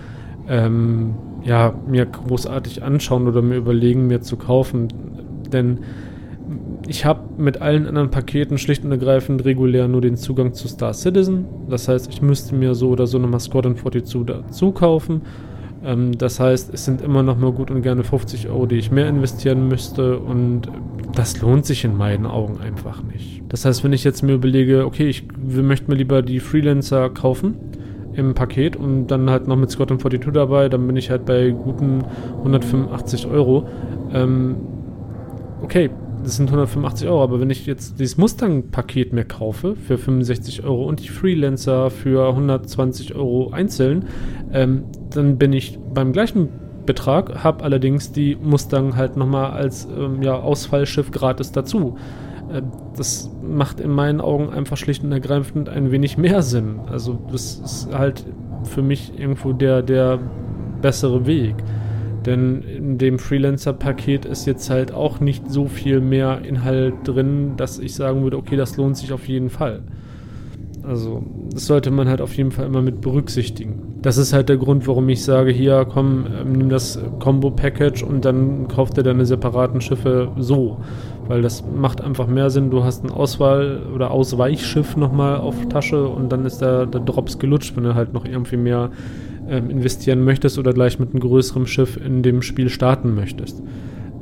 [0.49, 4.89] ähm, ja, mir großartig anschauen oder mir überlegen, mir zu kaufen.
[5.53, 5.81] Denn
[6.87, 10.95] ich habe mit allen anderen Paketen schlicht und ergreifend regulär nur den Zugang zu Star
[10.95, 11.45] Citizen.
[11.69, 15.23] Das heißt, ich müsste mir so oder so nochmal Squadron 42 dazu kaufen.
[15.85, 18.91] Ähm, das heißt, es sind immer noch mal gut und gerne 50 Euro, die ich
[18.91, 20.63] mehr investieren müsste und
[21.15, 23.43] das lohnt sich in meinen Augen einfach nicht.
[23.49, 27.55] Das heißt, wenn ich jetzt mir überlege, okay, ich möchte mir lieber die Freelancer kaufen
[28.15, 31.51] im Paket und dann halt noch mit Squadron 42 dabei, dann bin ich halt bei
[31.51, 32.05] guten
[32.39, 33.69] 185 Euro.
[34.13, 34.57] Ähm,
[35.63, 35.91] okay,
[36.27, 40.85] das sind 185 Euro, aber wenn ich jetzt dieses Mustang-Paket mir kaufe für 65 Euro
[40.85, 44.07] und die Freelancer für 120 Euro einzeln,
[44.53, 46.49] ähm, dann bin ich beim gleichen
[46.85, 51.97] Betrag, habe allerdings die Mustang halt nochmal als ähm, ja, Ausfallschiff gratis dazu.
[52.53, 52.63] Äh,
[52.97, 56.81] das macht in meinen Augen einfach schlicht und ergreifend ein wenig mehr Sinn.
[56.91, 58.25] Also das ist halt
[58.65, 60.19] für mich irgendwo der, der
[60.83, 61.55] bessere Weg.
[62.27, 67.79] Denn in dem Freelancer-Paket ist jetzt halt auch nicht so viel mehr Inhalt drin, dass
[67.79, 69.83] ich sagen würde, okay, das lohnt sich auf jeden Fall.
[70.83, 73.97] Also das sollte man halt auf jeden Fall immer mit berücksichtigen.
[74.03, 78.25] Das ist halt der Grund, warum ich sage, hier komm, ähm, nimm das Combo-Package und
[78.25, 80.79] dann kauf dir deine separaten Schiffe so.
[81.27, 82.71] Weil das macht einfach mehr Sinn.
[82.71, 87.41] Du hast ein Auswahl- oder Ausweichschiff nochmal auf Tasche und dann ist der, der Drops
[87.41, 88.91] gelutscht, wenn du halt noch irgendwie mehr
[89.49, 93.63] ähm, investieren möchtest oder gleich mit einem größeren Schiff in dem Spiel starten möchtest.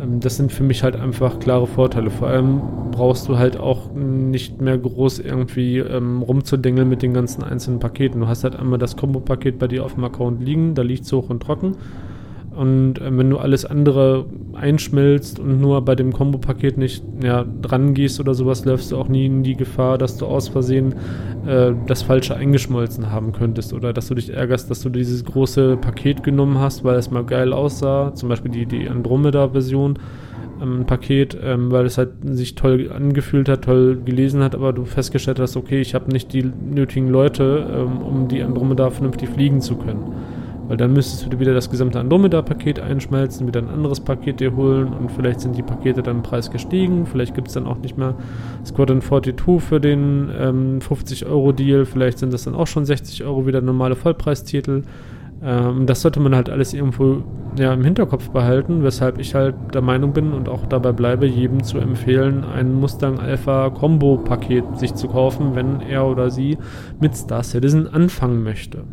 [0.01, 2.11] Ähm, das sind für mich halt einfach klare Vorteile.
[2.11, 2.61] Vor allem
[2.91, 8.21] brauchst du halt auch nicht mehr groß irgendwie ähm, rumzudengeln mit den ganzen einzelnen Paketen.
[8.21, 11.13] Du hast halt einmal das Combo-Paket bei dir auf dem Account liegen, da liegt es
[11.13, 11.77] hoch und trocken.
[12.57, 17.95] Und äh, wenn du alles andere einschmilzt und nur bei dem Kombo-Paket nicht ja, dran
[17.95, 20.95] gehst oder sowas, läufst du auch nie in die Gefahr, dass du aus Versehen
[21.47, 25.77] äh, das Falsche eingeschmolzen haben könntest oder dass du dich ärgerst, dass du dieses große
[25.77, 29.99] Paket genommen hast, weil es mal geil aussah, zum Beispiel die, die Andromeda-Version.
[30.62, 34.85] Ähm, Paket, ähm, weil es halt sich toll angefühlt hat, toll gelesen hat, aber du
[34.85, 39.61] festgestellt hast, okay, ich habe nicht die nötigen Leute, ähm, um die Andromeda vernünftig fliegen
[39.61, 40.12] zu können.
[40.68, 44.92] Weil dann müsstest du wieder das gesamte Andromeda-Paket einschmelzen, wieder ein anderes Paket dir holen
[44.92, 47.07] und vielleicht sind die Pakete dann im Preis gestiegen.
[47.07, 48.14] Vielleicht gibt es dann auch nicht mehr
[48.64, 51.85] Squadron 42 für den ähm, 50-Euro-Deal.
[51.85, 54.83] Vielleicht sind das dann auch schon 60 Euro wieder normale Vollpreistitel.
[55.42, 57.22] Ähm, das sollte man halt alles irgendwo
[57.59, 61.62] ja, im Hinterkopf behalten, weshalb ich halt der Meinung bin und auch dabei bleibe, jedem
[61.62, 66.57] zu empfehlen, ein Mustang Alpha Combo Paket sich zu kaufen, wenn er oder sie
[67.00, 68.85] mit Star Citizen anfangen möchte.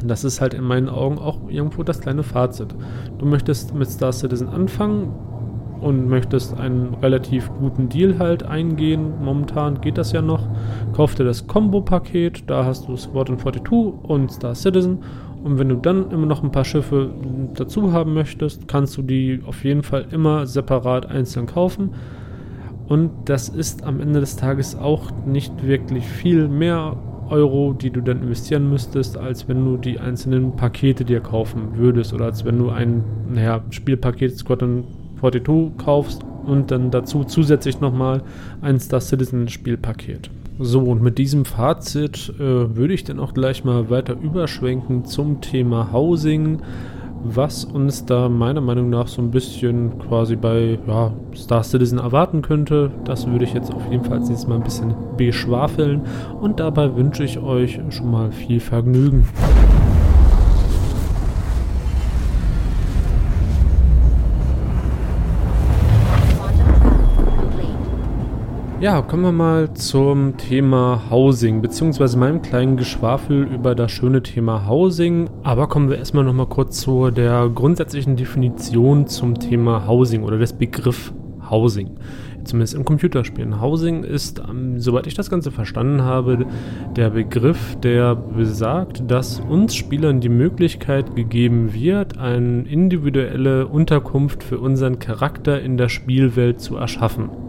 [0.00, 2.74] Und das ist halt in meinen Augen auch irgendwo das kleine Fazit.
[3.18, 5.12] Du möchtest mit Star Citizen anfangen
[5.80, 9.12] und möchtest einen relativ guten Deal halt eingehen.
[9.22, 10.48] Momentan geht das ja noch.
[10.92, 14.98] Kauf dir das Combo-Paket, da hast du Squadron 42 und Star Citizen.
[15.42, 17.10] Und wenn du dann immer noch ein paar Schiffe
[17.54, 21.90] dazu haben möchtest, kannst du die auf jeden Fall immer separat einzeln kaufen.
[22.88, 26.96] Und das ist am Ende des Tages auch nicht wirklich viel mehr
[27.30, 32.12] Euro, die du dann investieren müsstest, als wenn du die einzelnen Pakete dir kaufen würdest
[32.12, 34.84] oder als wenn du ein naja, Spielpaket Squadron
[35.20, 38.22] 42 kaufst und dann dazu zusätzlich nochmal
[38.60, 40.30] ein Star Citizen Spielpaket.
[40.60, 45.40] So, und mit diesem Fazit äh, würde ich dann auch gleich mal weiter überschwenken zum
[45.40, 46.60] Thema Housing
[47.22, 52.42] was uns da meiner Meinung nach so ein bisschen quasi bei ja, Star Citizen erwarten
[52.42, 52.90] könnte.
[53.04, 56.02] Das würde ich jetzt auf jeden Fall nächstes Mal ein bisschen beschwafeln
[56.40, 59.26] und dabei wünsche ich euch schon mal viel Vergnügen.
[68.80, 74.68] Ja, kommen wir mal zum Thema Housing, beziehungsweise meinem kleinen Geschwafel über das schöne Thema
[74.68, 75.28] Housing.
[75.42, 80.52] Aber kommen wir erstmal nochmal kurz zu der grundsätzlichen Definition zum Thema Housing oder des
[80.52, 81.12] Begriff
[81.50, 81.96] Housing.
[82.44, 83.60] Zumindest im Computerspielen.
[83.60, 86.46] Housing ist, ähm, soweit ich das Ganze verstanden habe,
[86.94, 94.60] der Begriff, der besagt, dass uns Spielern die Möglichkeit gegeben wird, eine individuelle Unterkunft für
[94.60, 97.47] unseren Charakter in der Spielwelt zu erschaffen.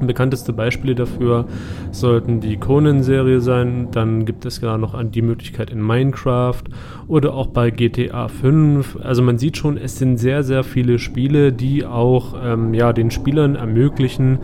[0.00, 1.46] Bekannteste Beispiele dafür
[1.90, 3.88] sollten die Conan-Serie sein.
[3.92, 6.64] Dann gibt es ja noch die Möglichkeit in Minecraft
[7.08, 8.98] oder auch bei GTA 5.
[9.02, 13.10] Also man sieht schon, es sind sehr, sehr viele Spiele, die auch ähm, ja, den
[13.10, 14.38] Spielern ermöglichen,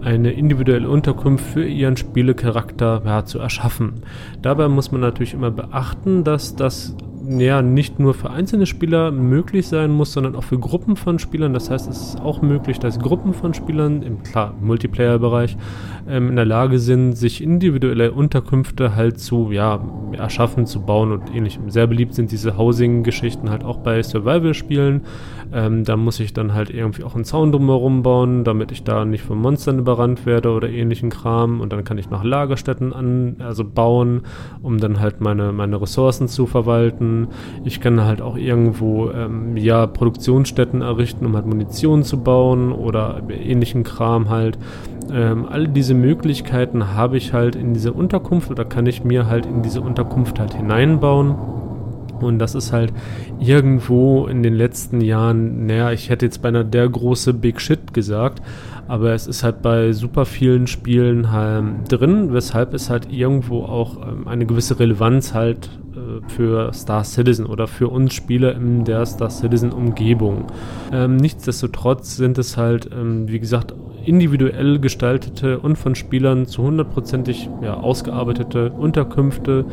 [0.00, 4.02] eine individuelle Unterkunft für ihren Spielecharakter ja, zu erschaffen.
[4.42, 6.96] Dabei muss man natürlich immer beachten, dass das
[7.28, 11.52] ja, nicht nur für einzelne Spieler möglich sein muss, sondern auch für Gruppen von Spielern.
[11.54, 15.56] Das heißt, es ist auch möglich, dass Gruppen von Spielern im klar Multiplayer-Bereich
[16.08, 19.80] ähm, in der Lage sind, sich individuelle Unterkünfte halt zu ja,
[20.12, 21.70] erschaffen, zu bauen und ähnlichem.
[21.70, 25.02] Sehr beliebt sind diese Housing-Geschichten halt auch bei Survival-Spielen.
[25.52, 29.04] Ähm, da muss ich dann halt irgendwie auch einen Zaun drumherum bauen, damit ich da
[29.04, 31.60] nicht von Monstern überrannt werde oder ähnlichen Kram.
[31.60, 34.22] Und dann kann ich noch Lagerstätten an, also bauen,
[34.62, 37.11] um dann halt meine, meine Ressourcen zu verwalten.
[37.64, 43.22] Ich kann halt auch irgendwo ähm, ja Produktionsstätten errichten, um halt Munition zu bauen oder
[43.28, 44.58] ähnlichen Kram halt.
[45.12, 49.46] Ähm, all diese Möglichkeiten habe ich halt in diese Unterkunft oder kann ich mir halt
[49.46, 51.34] in diese Unterkunft halt hineinbauen.
[52.20, 52.92] Und das ist halt
[53.40, 58.40] irgendwo in den letzten Jahren, naja, ich hätte jetzt beinahe der große Big Shit gesagt,
[58.88, 63.96] aber es ist halt bei super vielen Spielen halt drin, weshalb es halt irgendwo auch
[63.96, 65.68] ähm, eine gewisse Relevanz halt
[66.28, 70.46] für Star Citizen oder für uns Spieler in der Star Citizen Umgebung.
[70.92, 77.48] Ähm, nichtsdestotrotz sind es halt, ähm, wie gesagt, individuell gestaltete und von Spielern zu hundertprozentig
[77.62, 79.64] ja, ausgearbeitete Unterkünfte,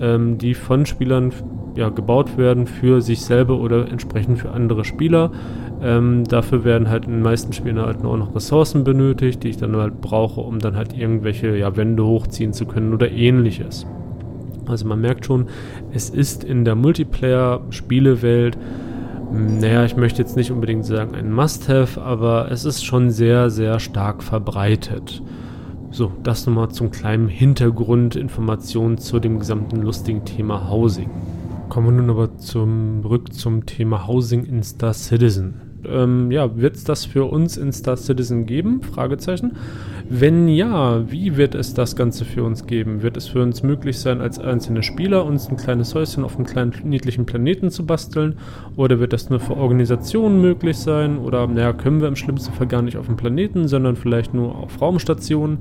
[0.00, 1.32] ähm, die von Spielern
[1.76, 5.30] ja, gebaut werden für sich selber oder entsprechend für andere Spieler.
[5.82, 9.56] Ähm, dafür werden halt in den meisten Spielen halt auch noch Ressourcen benötigt, die ich
[9.56, 13.86] dann halt brauche, um dann halt irgendwelche ja, Wände hochziehen zu können oder ähnliches.
[14.70, 15.46] Also man merkt schon,
[15.92, 18.56] es ist in der Multiplayer-Spielewelt,
[19.32, 23.78] naja, ich möchte jetzt nicht unbedingt sagen ein Must-Have, aber es ist schon sehr, sehr
[23.78, 25.22] stark verbreitet.
[25.92, 31.10] So, das nochmal zum kleinen Hintergrundinformation zu dem gesamten lustigen Thema Housing.
[31.68, 36.84] Kommen wir nun aber zurück zum Thema Housing in Star Citizen ähm, ja, wird es
[36.84, 38.82] das für uns in Star Citizen geben?
[38.82, 39.52] Fragezeichen.
[40.12, 43.02] Wenn ja, wie wird es das Ganze für uns geben?
[43.02, 46.46] Wird es für uns möglich sein, als einzelne Spieler uns ein kleines Häuschen auf einem
[46.46, 48.36] kleinen niedlichen Planeten zu basteln?
[48.74, 51.16] Oder wird das nur für Organisationen möglich sein?
[51.16, 54.56] Oder naja, können wir im schlimmsten Fall gar nicht auf dem Planeten, sondern vielleicht nur
[54.56, 55.58] auf Raumstationen?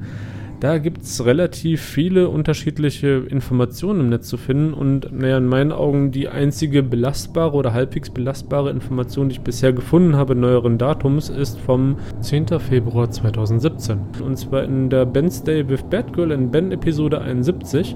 [0.60, 5.72] Da gibt es relativ viele unterschiedliche Informationen im Netz zu finden und naja, in meinen
[5.72, 11.30] Augen die einzige belastbare oder halbwegs belastbare Information, die ich bisher gefunden habe, neueren Datums,
[11.30, 12.60] ist vom 10.
[12.60, 14.00] Februar 2017.
[14.22, 17.96] Und zwar in der Ben's Day with Batgirl in Ben Episode 71.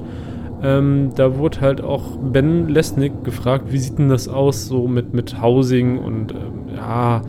[0.62, 5.14] Ähm, da wurde halt auch Ben Lesnick gefragt, wie sieht denn das aus so mit,
[5.14, 7.24] mit Housing und ähm, ja,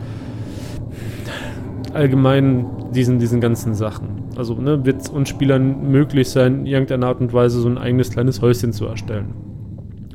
[1.95, 4.23] allgemein diesen, diesen ganzen Sachen.
[4.37, 7.77] Also ne, wird es uns Spielern möglich sein, in irgendeiner Art und Weise so ein
[7.77, 9.33] eigenes kleines Häuschen zu erstellen.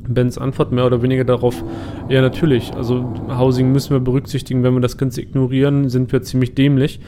[0.07, 1.63] Bens Antwort mehr oder weniger darauf,
[2.09, 6.55] ja natürlich, also Housing müssen wir berücksichtigen, wenn wir das Ganze ignorieren, sind wir ziemlich
[6.55, 6.99] dämlich.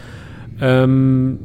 [0.62, 1.40] Ähm,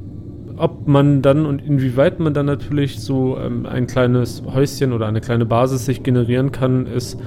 [0.56, 5.20] ob man dann und inwieweit man dann natürlich so ähm, ein kleines Häuschen oder eine
[5.20, 7.18] kleine Basis sich generieren kann, ist,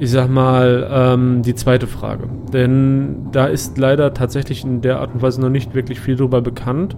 [0.00, 2.26] ich sag mal, ähm, die zweite Frage.
[2.54, 6.40] Denn da ist leider tatsächlich in der Art und Weise noch nicht wirklich viel darüber
[6.40, 6.96] bekannt.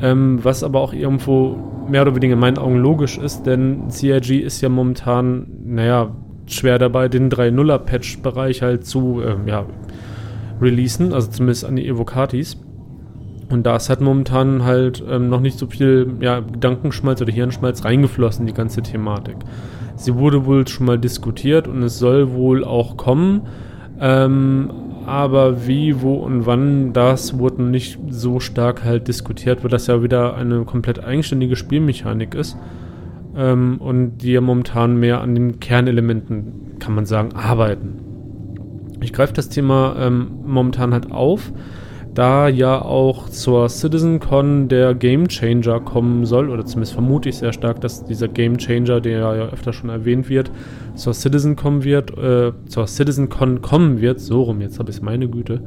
[0.00, 1.58] Ähm, was aber auch irgendwo
[1.90, 6.78] mehr oder weniger in meinen Augen logisch ist, denn CIG ist ja momentan, naja, schwer
[6.78, 9.66] dabei, den 3.0er-Patch-Bereich halt zu, ähm, ja,
[10.58, 12.56] releasen, also zumindest an die Evocatis.
[13.50, 17.84] Und da ist halt momentan halt ähm, noch nicht so viel ja, Gedankenschmalz oder Hirnschmalz
[17.84, 19.36] reingeflossen, die ganze Thematik.
[19.98, 23.42] Sie wurde wohl schon mal diskutiert und es soll wohl auch kommen.
[24.00, 24.70] Ähm,
[25.06, 30.02] aber wie, wo und wann, das wurde nicht so stark halt diskutiert, weil das ja
[30.02, 32.56] wieder eine komplett eigenständige Spielmechanik ist
[33.36, 37.98] ähm, und die ja momentan mehr an den Kernelementen, kann man sagen, arbeiten.
[39.00, 41.52] Ich greife das Thema ähm, momentan halt auf,
[42.14, 47.52] da ja auch zur CitizenCon der Game Changer kommen soll, oder zumindest vermute ich sehr
[47.52, 50.50] stark, dass dieser Game Changer, der ja öfter schon erwähnt wird,
[50.94, 55.28] zur CitizenCon wird, äh, zur CitizenCon kommen wird, so rum, jetzt habe ich es meine
[55.28, 55.60] Güte.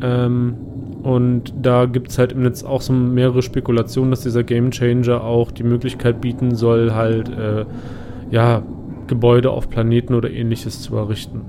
[0.00, 0.54] Ähm,
[1.02, 5.22] und da gibt es halt im Netz auch so mehrere Spekulationen, dass dieser Game Changer
[5.22, 7.66] auch die Möglichkeit bieten soll, halt, äh,
[8.30, 8.62] ja,
[9.06, 11.42] Gebäude auf Planeten oder ähnliches zu errichten.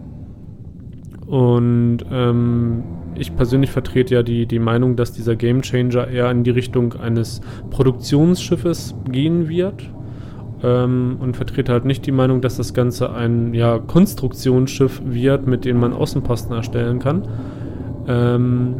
[1.27, 2.83] Und ähm,
[3.15, 6.93] ich persönlich vertrete ja die, die Meinung, dass dieser Game Changer eher in die Richtung
[6.93, 9.89] eines Produktionsschiffes gehen wird.
[10.63, 15.65] Ähm, und vertrete halt nicht die Meinung, dass das Ganze ein ja, Konstruktionsschiff wird, mit
[15.65, 17.27] dem man Außenposten erstellen kann.
[18.07, 18.75] Ähm,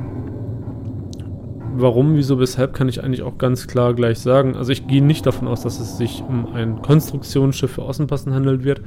[1.75, 4.55] warum, wieso, weshalb, kann ich eigentlich auch ganz klar gleich sagen.
[4.55, 8.63] Also ich gehe nicht davon aus, dass es sich um ein Konstruktionsschiff für Außenposten handelt
[8.63, 8.81] wird,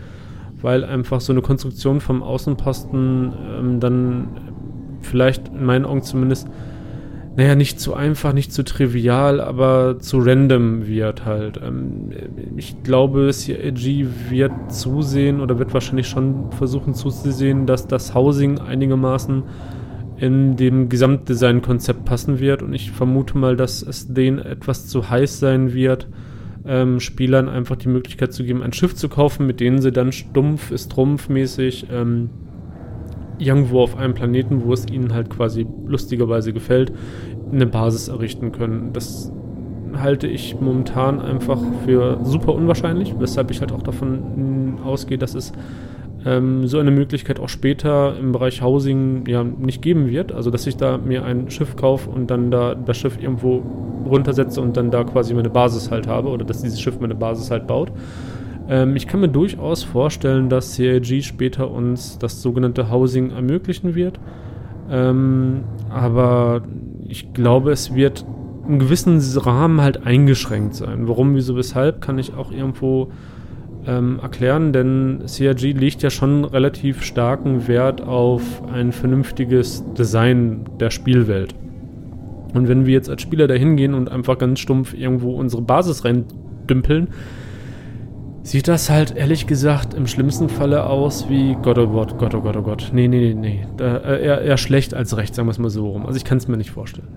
[0.62, 4.28] weil einfach so eine Konstruktion vom Außenposten ähm, dann
[5.00, 6.48] vielleicht in meinen Augen zumindest,
[7.36, 11.60] naja, nicht zu einfach, nicht zu trivial, aber zu random wird halt.
[11.62, 12.10] Ähm,
[12.56, 19.44] ich glaube, CIG wird zusehen oder wird wahrscheinlich schon versuchen zuzusehen, dass das Housing einigermaßen
[20.16, 25.38] in dem Gesamtdesign-Konzept passen wird und ich vermute mal, dass es denen etwas zu heiß
[25.38, 26.08] sein wird,
[26.66, 30.12] ähm, Spielern einfach die Möglichkeit zu geben, ein Schiff zu kaufen, mit denen sie dann
[30.12, 32.30] stumpf ist trumpfmäßig ähm,
[33.38, 36.92] irgendwo auf einem Planeten, wo es ihnen halt quasi lustigerweise gefällt,
[37.52, 38.92] eine Basis errichten können.
[38.92, 39.32] Das
[39.96, 45.52] halte ich momentan einfach für super unwahrscheinlich, weshalb ich halt auch davon ausgehe, dass es
[46.28, 50.30] ähm, so eine Möglichkeit auch später im Bereich Housing ja nicht geben wird.
[50.32, 53.62] Also dass ich da mir ein Schiff kaufe und dann da das Schiff irgendwo
[54.06, 57.50] runtersetze und dann da quasi meine Basis halt habe oder dass dieses Schiff meine Basis
[57.50, 57.92] halt baut.
[58.68, 64.20] Ähm, ich kann mir durchaus vorstellen, dass CIG später uns das sogenannte Housing ermöglichen wird.
[64.90, 66.62] Ähm, aber
[67.06, 68.26] ich glaube, es wird
[68.68, 71.08] in gewissen Rahmen halt eingeschränkt sein.
[71.08, 73.10] Warum, wieso, weshalb, kann ich auch irgendwo
[73.88, 80.90] ähm, erklären, denn CRG legt ja schon relativ starken Wert auf ein vernünftiges Design der
[80.90, 81.54] Spielwelt.
[82.54, 86.04] Und wenn wir jetzt als Spieler dahin gehen und einfach ganz stumpf irgendwo unsere Basis
[86.04, 87.08] reindümpeln,
[88.42, 92.40] sieht das halt ehrlich gesagt im schlimmsten Falle aus wie Gott, oh Gott, Gott, oh
[92.40, 92.90] Gott, oh Gott.
[92.92, 93.66] Nee, nee, nee, nee.
[93.76, 96.06] Da, äh, eher, eher schlecht als recht, sagen wir es mal so rum.
[96.06, 97.08] Also ich kann es mir nicht vorstellen.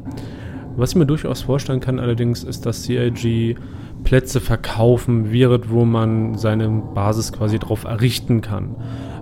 [0.78, 3.56] Was ich mir durchaus vorstellen kann allerdings, ist, dass CIG
[4.04, 8.76] Plätze verkaufen wird, wo man seine Basis quasi drauf errichten kann.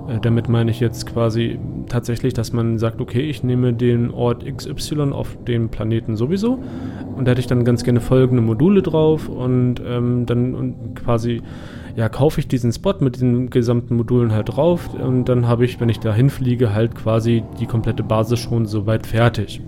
[0.09, 4.45] Äh, damit meine ich jetzt quasi tatsächlich, dass man sagt, okay, ich nehme den Ort
[4.45, 6.59] XY auf dem Planeten sowieso
[7.15, 11.41] und da hätte ich dann ganz gerne folgende Module drauf und ähm, dann und quasi
[11.95, 15.79] ja, kaufe ich diesen Spot mit den gesamten Modulen halt drauf und dann habe ich,
[15.79, 19.61] wenn ich da hinfliege, halt quasi die komplette Basis schon soweit fertig.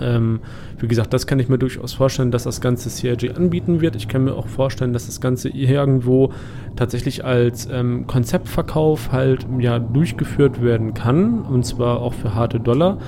[0.00, 0.40] Ähm,
[0.80, 3.96] wie gesagt, das kann ich mir durchaus vorstellen, dass das Ganze CRG anbieten wird.
[3.96, 6.32] Ich kann mir auch vorstellen, dass das Ganze irgendwo
[6.76, 12.98] tatsächlich als ähm, Konzeptverkauf halt ja durchgeführt werden kann und zwar auch für harte Dollar.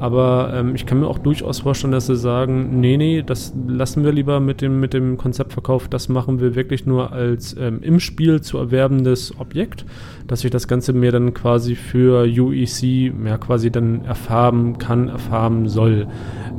[0.00, 4.04] Aber ähm, ich kann mir auch durchaus vorstellen, dass sie sagen, nee, nee, das lassen
[4.04, 8.00] wir lieber mit dem, mit dem Konzeptverkauf, das machen wir wirklich nur als ähm, im
[8.00, 9.84] Spiel zu erwerbendes Objekt,
[10.26, 15.68] dass ich das Ganze mir dann quasi für UEC ja quasi dann erfahren kann, erfahren
[15.68, 16.08] soll.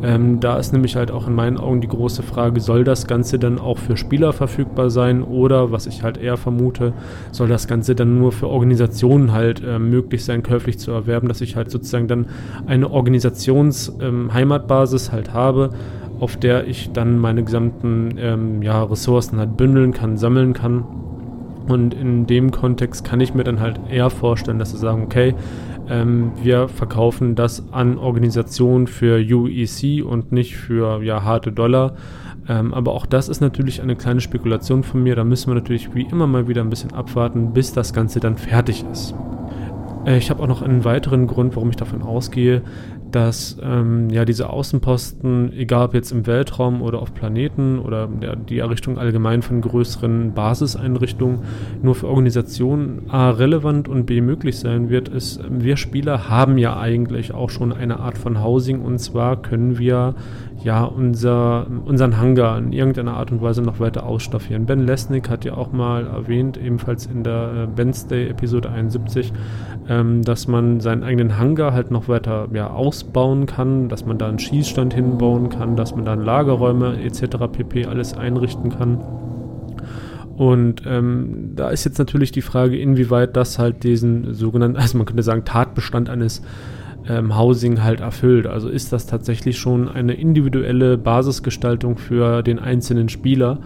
[0.04, 3.38] Ähm, da ist nämlich halt auch in meinen Augen die große Frage, soll das Ganze
[3.38, 6.94] dann auch für Spieler verfügbar sein oder, was ich halt eher vermute,
[7.32, 11.42] soll das Ganze dann nur für Organisationen halt äh, möglich sein, käuflich zu erwerben, dass
[11.42, 12.28] ich halt sozusagen dann
[12.66, 15.72] eine Organisationsheimatbasis ähm, halt habe,
[16.22, 20.86] auf der ich dann meine gesamten ähm, ja, Ressourcen halt bündeln kann, sammeln kann.
[21.68, 25.36] Und in dem Kontext kann ich mir dann halt eher vorstellen, dass sie sagen, okay,
[25.92, 31.96] ähm, wir verkaufen das an Organisationen für UEC und nicht für ja, harte Dollar.
[32.48, 35.18] Ähm, aber auch das ist natürlich eine kleine Spekulation von mir.
[35.18, 38.38] Da müssen wir natürlich wie immer mal wieder ein bisschen abwarten, bis das Ganze dann
[38.38, 39.14] fertig ist.
[40.06, 42.62] Äh, ich habe auch noch einen weiteren Grund, warum ich davon ausgehe,
[43.12, 48.36] dass ähm, ja diese Außenposten, egal ob jetzt im Weltraum oder auf Planeten oder der,
[48.36, 51.40] die Errichtung allgemein von größeren Basiseinrichtungen
[51.82, 56.78] nur für Organisationen A relevant und B möglich sein wird, ist, wir Spieler haben ja
[56.80, 58.82] eigentlich auch schon eine Art von Housing.
[58.82, 60.16] Und zwar können wir
[60.64, 64.66] ja unser, unseren Hangar in irgendeiner Art und Weise noch weiter ausstaffieren.
[64.66, 69.34] Ben Lesnick hat ja auch mal erwähnt, ebenfalls in der äh, Wednesday Episode 71,
[69.90, 74.28] ähm, dass man seinen eigenen Hangar halt noch weiter ja, ausbauen kann, dass man da
[74.28, 77.38] einen Schießstand hinbauen kann, dass man da Lagerräume etc.
[77.52, 77.86] pp.
[77.86, 79.00] alles einrichten kann.
[80.38, 85.06] Und ähm, da ist jetzt natürlich die Frage, inwieweit das halt diesen sogenannten, also man
[85.06, 86.42] könnte sagen, Tatbestand eines
[87.08, 88.48] ähm, Housing halt erfüllt.
[88.48, 93.60] Also ist das tatsächlich schon eine individuelle Basisgestaltung für den einzelnen Spieler?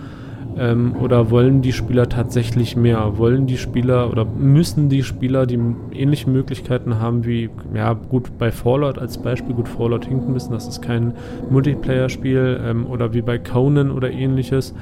[0.58, 3.18] Ähm, oder wollen die Spieler tatsächlich mehr?
[3.18, 5.60] Wollen die Spieler oder müssen die Spieler die
[5.92, 10.54] ähnlichen Möglichkeiten haben wie, ja, gut, bei Fallout als Beispiel, gut, Fallout hinkt ein bisschen,
[10.54, 11.14] das ist kein
[11.50, 14.74] Multiplayer-Spiel ähm, oder wie bei Conan oder ähnliches,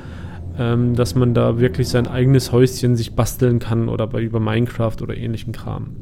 [0.59, 5.01] ähm, dass man da wirklich sein eigenes Häuschen sich basteln kann oder bei über Minecraft
[5.01, 5.95] oder ähnlichen Kram.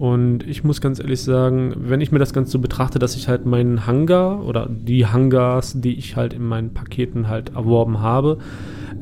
[0.00, 3.28] Und ich muss ganz ehrlich sagen, wenn ich mir das Ganze so betrachte, dass ich
[3.28, 8.38] halt meinen Hangar oder die Hangars, die ich halt in meinen Paketen halt erworben habe,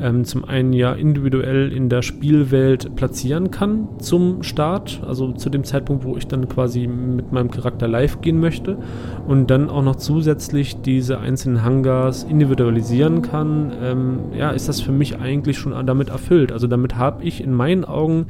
[0.00, 5.62] ähm, zum einen ja individuell in der Spielwelt platzieren kann zum Start, also zu dem
[5.62, 8.76] Zeitpunkt, wo ich dann quasi mit meinem Charakter live gehen möchte
[9.24, 14.90] und dann auch noch zusätzlich diese einzelnen Hangars individualisieren kann, ähm, ja, ist das für
[14.90, 16.50] mich eigentlich schon damit erfüllt.
[16.50, 18.26] Also damit habe ich in meinen Augen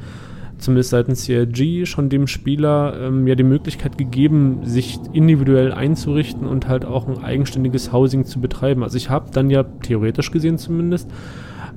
[0.59, 6.67] zumindest seitens CRG, schon dem Spieler ähm, ja die Möglichkeit gegeben, sich individuell einzurichten und
[6.67, 8.83] halt auch ein eigenständiges Housing zu betreiben.
[8.83, 11.09] Also ich habe dann ja theoretisch gesehen zumindest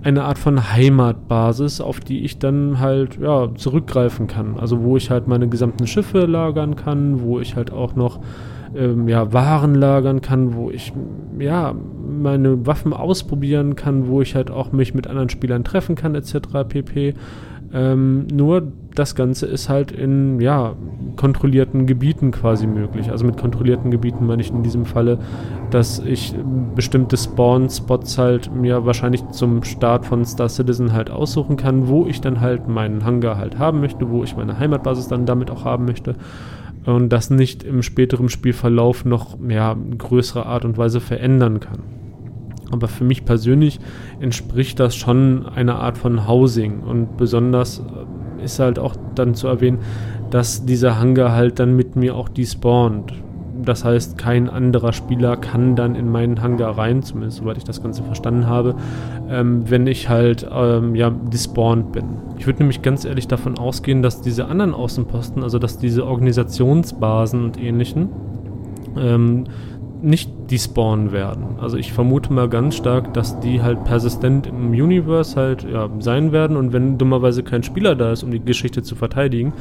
[0.05, 4.59] eine Art von Heimatbasis, auf die ich dann halt ja zurückgreifen kann.
[4.59, 8.21] Also wo ich halt meine gesamten Schiffe lagern kann, wo ich halt auch noch
[8.75, 10.93] ähm, ja, Waren lagern kann, wo ich
[11.39, 11.75] ja
[12.09, 16.39] meine Waffen ausprobieren kann, wo ich halt auch mich mit anderen Spielern treffen kann, etc.
[16.69, 17.15] pp.
[17.75, 20.75] Ähm, nur das Ganze ist halt in ja,
[21.17, 23.11] kontrollierten Gebieten quasi möglich.
[23.11, 25.19] Also mit kontrollierten Gebieten meine ich in diesem Falle,
[25.71, 26.35] dass ich
[26.75, 32.21] bestimmte Spawn-Spots halt mir wahrscheinlich zum Start von Star Citizen halt aussuchen kann, wo ich
[32.21, 35.87] dann halt meinen Hangar halt haben möchte, wo ich meine Heimatbasis dann damit auch haben
[35.87, 36.15] möchte.
[36.85, 42.02] Und das nicht im späteren Spielverlauf noch ja, in größerer Art und Weise verändern kann.
[42.73, 43.79] Aber für mich persönlich
[44.21, 46.81] entspricht das schon einer Art von Housing.
[46.81, 49.79] Und besonders äh, ist halt auch dann zu erwähnen,
[50.31, 53.13] dass dieser Hangar halt dann mit mir auch despawnt.
[53.65, 57.83] Das heißt, kein anderer Spieler kann dann in meinen Hangar rein, zumindest soweit ich das
[57.83, 58.75] Ganze verstanden habe,
[59.29, 62.05] ähm, wenn ich halt ähm, ja despawned bin.
[62.39, 67.45] Ich würde nämlich ganz ehrlich davon ausgehen, dass diese anderen Außenposten, also dass diese Organisationsbasen
[67.45, 68.09] und ähnlichen,
[68.97, 69.45] ähm,
[70.03, 71.59] nicht despawnen werden.
[71.61, 76.33] Also ich vermute mal ganz stark, dass die halt persistent im Universe halt ja, sein
[76.33, 79.53] werden und wenn dummerweise kein Spieler da ist, um die Geschichte zu verteidigen,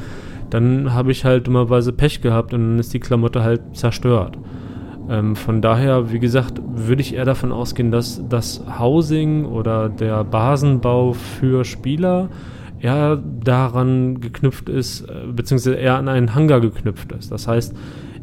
[0.50, 4.36] dann habe ich halt dummerweise Pech gehabt und dann ist die Klamotte halt zerstört.
[5.08, 10.24] Ähm, von daher, wie gesagt, würde ich eher davon ausgehen, dass das Housing oder der
[10.24, 12.28] Basenbau für Spieler
[12.80, 17.30] eher daran geknüpft ist, äh, beziehungsweise eher an einen Hangar geknüpft ist.
[17.30, 17.74] Das heißt,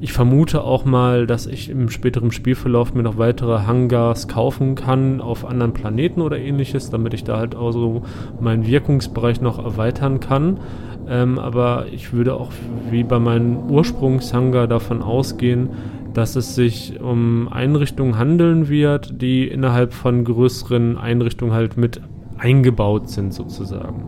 [0.01, 5.19] ich vermute auch mal, dass ich im späteren Spielverlauf mir noch weitere Hangars kaufen kann
[5.19, 8.03] auf anderen Planeten oder ähnliches, damit ich da halt auch so
[8.39, 10.59] meinen Wirkungsbereich noch erweitern kann.
[11.07, 12.51] Ähm, aber ich würde auch
[12.89, 15.69] wie bei meinem Ursprungshangar davon ausgehen,
[16.13, 22.01] dass es sich um Einrichtungen handeln wird, die innerhalb von größeren Einrichtungen halt mit
[22.37, 24.07] eingebaut sind sozusagen.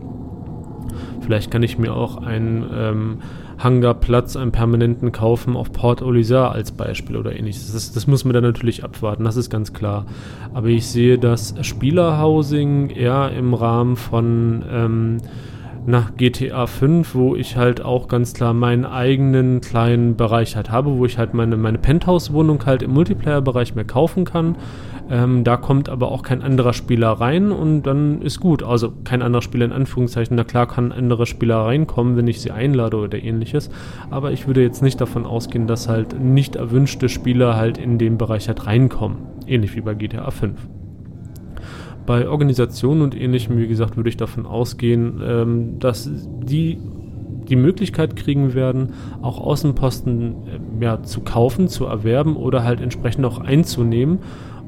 [1.20, 3.18] Vielleicht kann ich mir auch einen ähm,
[3.62, 7.72] Hangarplatz, einen permanenten kaufen auf Port Olisar als Beispiel oder ähnliches.
[7.72, 10.06] Das, das, muss man dann natürlich abwarten, das ist ganz klar.
[10.52, 15.18] Aber ich sehe das Spielerhousing eher im Rahmen von ähm,
[15.86, 20.96] nach GTA 5, wo ich halt auch ganz klar meinen eigenen kleinen Bereich halt habe,
[20.96, 24.56] wo ich halt meine, meine Penthouse-Wohnung halt im Multiplayer-Bereich mehr kaufen kann.
[25.12, 28.62] Ähm, da kommt aber auch kein anderer Spieler rein und dann ist gut.
[28.62, 30.34] Also kein anderer Spieler in Anführungszeichen.
[30.34, 33.68] Na klar kann ein anderer Spieler reinkommen, wenn ich sie einlade oder ähnliches.
[34.08, 38.16] Aber ich würde jetzt nicht davon ausgehen, dass halt nicht erwünschte Spieler halt in den
[38.16, 39.18] Bereich halt reinkommen.
[39.46, 40.58] Ähnlich wie bei GTA 5.
[42.06, 46.10] Bei Organisationen und ähnlichem, wie gesagt, würde ich davon ausgehen, ähm, dass
[46.42, 46.78] die
[47.48, 50.34] die Möglichkeit kriegen werden, auch Außenposten
[50.80, 54.20] äh, ja, zu kaufen, zu erwerben oder halt entsprechend auch einzunehmen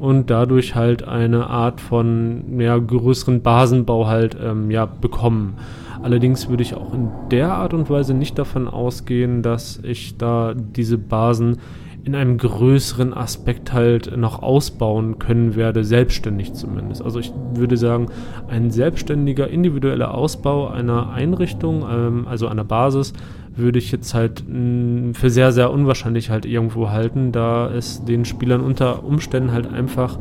[0.04, 5.54] und dadurch halt eine Art von ja, größeren Basenbau halt ähm, ja, bekommen.
[6.02, 10.52] Allerdings würde ich auch in der Art und Weise nicht davon ausgehen, dass ich da
[10.54, 11.56] diese Basen
[12.04, 17.00] in einem größeren Aspekt halt noch ausbauen können werde, selbstständig zumindest.
[17.00, 18.08] Also ich würde sagen,
[18.46, 23.14] ein selbstständiger individueller Ausbau einer Einrichtung, ähm, also einer Basis,
[23.56, 28.24] würde ich jetzt halt mh, für sehr, sehr unwahrscheinlich halt irgendwo halten, da es den
[28.24, 30.18] Spielern unter Umständen halt einfach,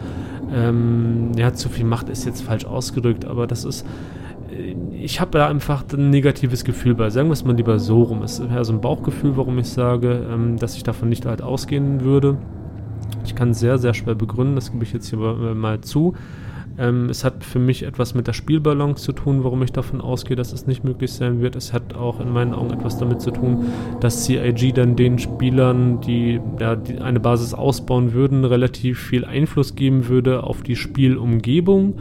[0.53, 3.86] ähm, ja, zu viel Macht ist jetzt falsch ausgedrückt, aber das ist
[4.99, 7.09] ich habe da einfach ein negatives Gefühl bei.
[7.09, 8.21] Sagen wir es mal lieber so rum.
[8.21, 11.41] Es ist eher so ein Bauchgefühl, warum ich sage, ähm, dass ich davon nicht halt
[11.41, 12.38] ausgehen würde.
[13.25, 16.13] Ich kann sehr, sehr schwer begründen, das gebe ich jetzt hier mal zu.
[16.78, 20.36] Ähm, es hat für mich etwas mit der Spielbalance zu tun, warum ich davon ausgehe,
[20.36, 21.55] dass es nicht möglich sein wird.
[21.55, 23.67] Es hat auch in meinen Augen etwas damit zu tun,
[23.99, 29.76] dass CIG dann den Spielern, die, ja, die eine Basis ausbauen würden, relativ viel Einfluss
[29.76, 31.95] geben würde auf die Spielumgebung.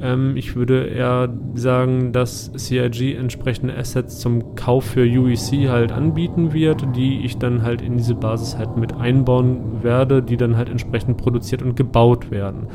[0.00, 6.52] Ähm, ich würde eher sagen, dass CIG entsprechende Assets zum Kauf für UEC halt anbieten
[6.52, 10.68] wird, die ich dann halt in diese Basis halt mit einbauen werde, die dann halt
[10.68, 12.68] entsprechend produziert und gebaut werden.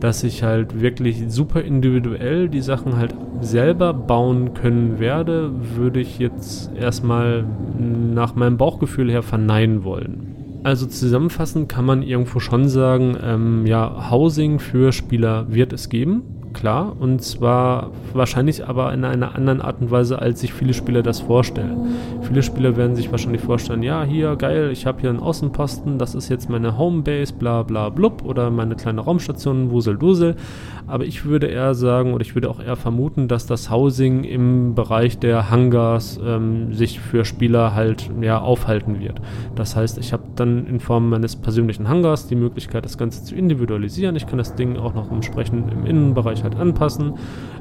[0.00, 6.18] Dass ich halt wirklich super individuell die Sachen halt selber bauen können werde, würde ich
[6.18, 7.44] jetzt erstmal
[7.78, 10.60] nach meinem Bauchgefühl her verneinen wollen.
[10.62, 16.39] Also zusammenfassend kann man irgendwo schon sagen, ähm, ja, Housing für Spieler wird es geben
[16.52, 16.96] klar.
[16.98, 21.20] Und zwar wahrscheinlich aber in einer anderen Art und Weise, als sich viele Spieler das
[21.20, 21.94] vorstellen.
[22.22, 26.14] Viele Spieler werden sich wahrscheinlich vorstellen, ja, hier, geil, ich habe hier einen Außenposten, das
[26.14, 30.36] ist jetzt meine Homebase, bla bla blub, oder meine kleine Raumstation, Wusel Dusel.
[30.86, 34.74] Aber ich würde eher sagen, oder ich würde auch eher vermuten, dass das Housing im
[34.74, 39.20] Bereich der Hangars ähm, sich für Spieler halt ja, aufhalten wird.
[39.54, 43.34] Das heißt, ich habe dann in Form meines persönlichen Hangars die Möglichkeit, das Ganze zu
[43.34, 44.16] individualisieren.
[44.16, 47.14] Ich kann das Ding auch noch entsprechend im Innenbereich ich halt anpassen.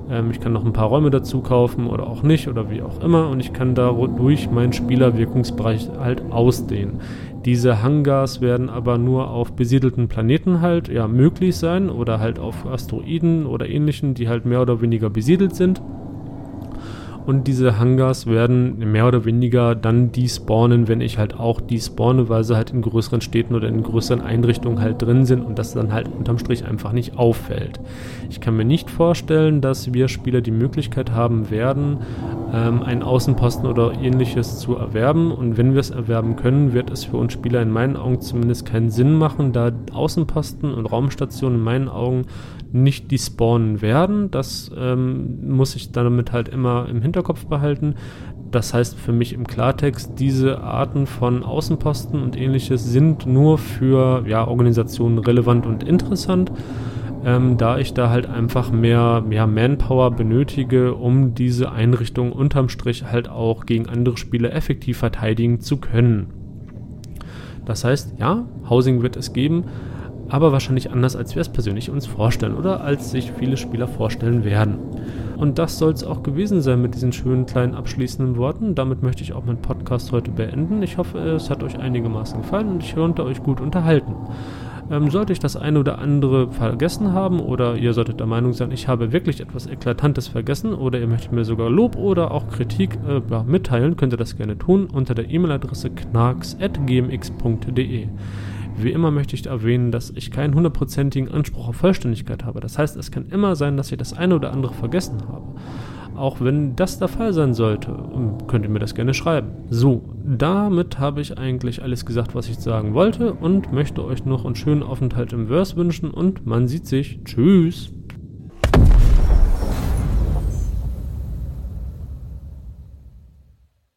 [0.09, 3.01] Ähm, ich kann noch ein paar Räume dazu kaufen oder auch nicht oder wie auch
[3.03, 6.99] immer und ich kann dadurch meinen Spielerwirkungsbereich halt ausdehnen.
[7.45, 12.65] Diese Hangars werden aber nur auf besiedelten Planeten halt ja möglich sein oder halt auf
[12.65, 15.81] Asteroiden oder ähnlichen, die halt mehr oder weniger besiedelt sind
[17.29, 22.43] und diese Hangars werden mehr oder weniger dann despawnen, wenn ich halt auch despawne, weil
[22.43, 25.93] sie halt in größeren Städten oder in größeren Einrichtungen halt drin sind und das dann
[25.93, 27.79] halt unterm Strich einfach nicht auffällt.
[28.31, 31.99] Ich kann mir nicht vorstellen, dass wir Spieler die Möglichkeit haben werden,
[32.51, 37.03] ähm, einen Außenposten oder ähnliches zu erwerben und wenn wir es erwerben können, wird es
[37.03, 41.63] für uns Spieler in meinen Augen zumindest keinen Sinn machen, da Außenposten und Raumstationen in
[41.63, 42.25] meinen Augen
[42.71, 44.31] nicht despawnen werden.
[44.31, 47.95] Das ähm, muss ich damit halt immer im Hinterkopf behalten.
[48.51, 54.25] Das heißt für mich im Klartext, diese Arten von Außenposten und ähnliches sind nur für
[54.27, 56.51] ja, Organisationen relevant und interessant.
[57.25, 63.03] Ähm, da ich da halt einfach mehr, mehr Manpower benötige, um diese Einrichtung unterm Strich
[63.03, 66.27] halt auch gegen andere Spiele effektiv verteidigen zu können.
[67.65, 69.65] Das heißt, ja, Housing wird es geben,
[70.29, 74.43] aber wahrscheinlich anders, als wir es persönlich uns vorstellen oder als sich viele Spieler vorstellen
[74.43, 74.77] werden.
[75.37, 78.75] Und das soll es auch gewesen sein mit diesen schönen kleinen abschließenden Worten.
[78.75, 80.83] Damit möchte ich auch meinen Podcast heute beenden.
[80.83, 84.15] Ich hoffe, es hat euch einigermaßen gefallen und ich konnte euch gut unterhalten.
[84.91, 88.71] Ähm, sollte ich das eine oder andere vergessen haben oder ihr solltet der Meinung sein,
[88.71, 92.97] ich habe wirklich etwas Eklatantes vergessen oder ihr möchtet mir sogar Lob oder auch Kritik
[93.07, 98.07] äh, mitteilen, könnt ihr das gerne tun unter der E-Mail-Adresse knarks.gmx.de.
[98.81, 102.61] Wie immer möchte ich erwähnen, dass ich keinen hundertprozentigen Anspruch auf Vollständigkeit habe.
[102.61, 105.55] Das heißt, es kann immer sein, dass ich das eine oder andere vergessen habe.
[106.15, 109.49] Auch wenn das der Fall sein sollte, ähm, könnt ihr mir das gerne schreiben.
[109.69, 114.45] So, damit habe ich eigentlich alles gesagt, was ich sagen wollte und möchte euch noch
[114.45, 117.19] einen schönen Aufenthalt im Verse wünschen und man sieht sich.
[117.25, 117.93] Tschüss.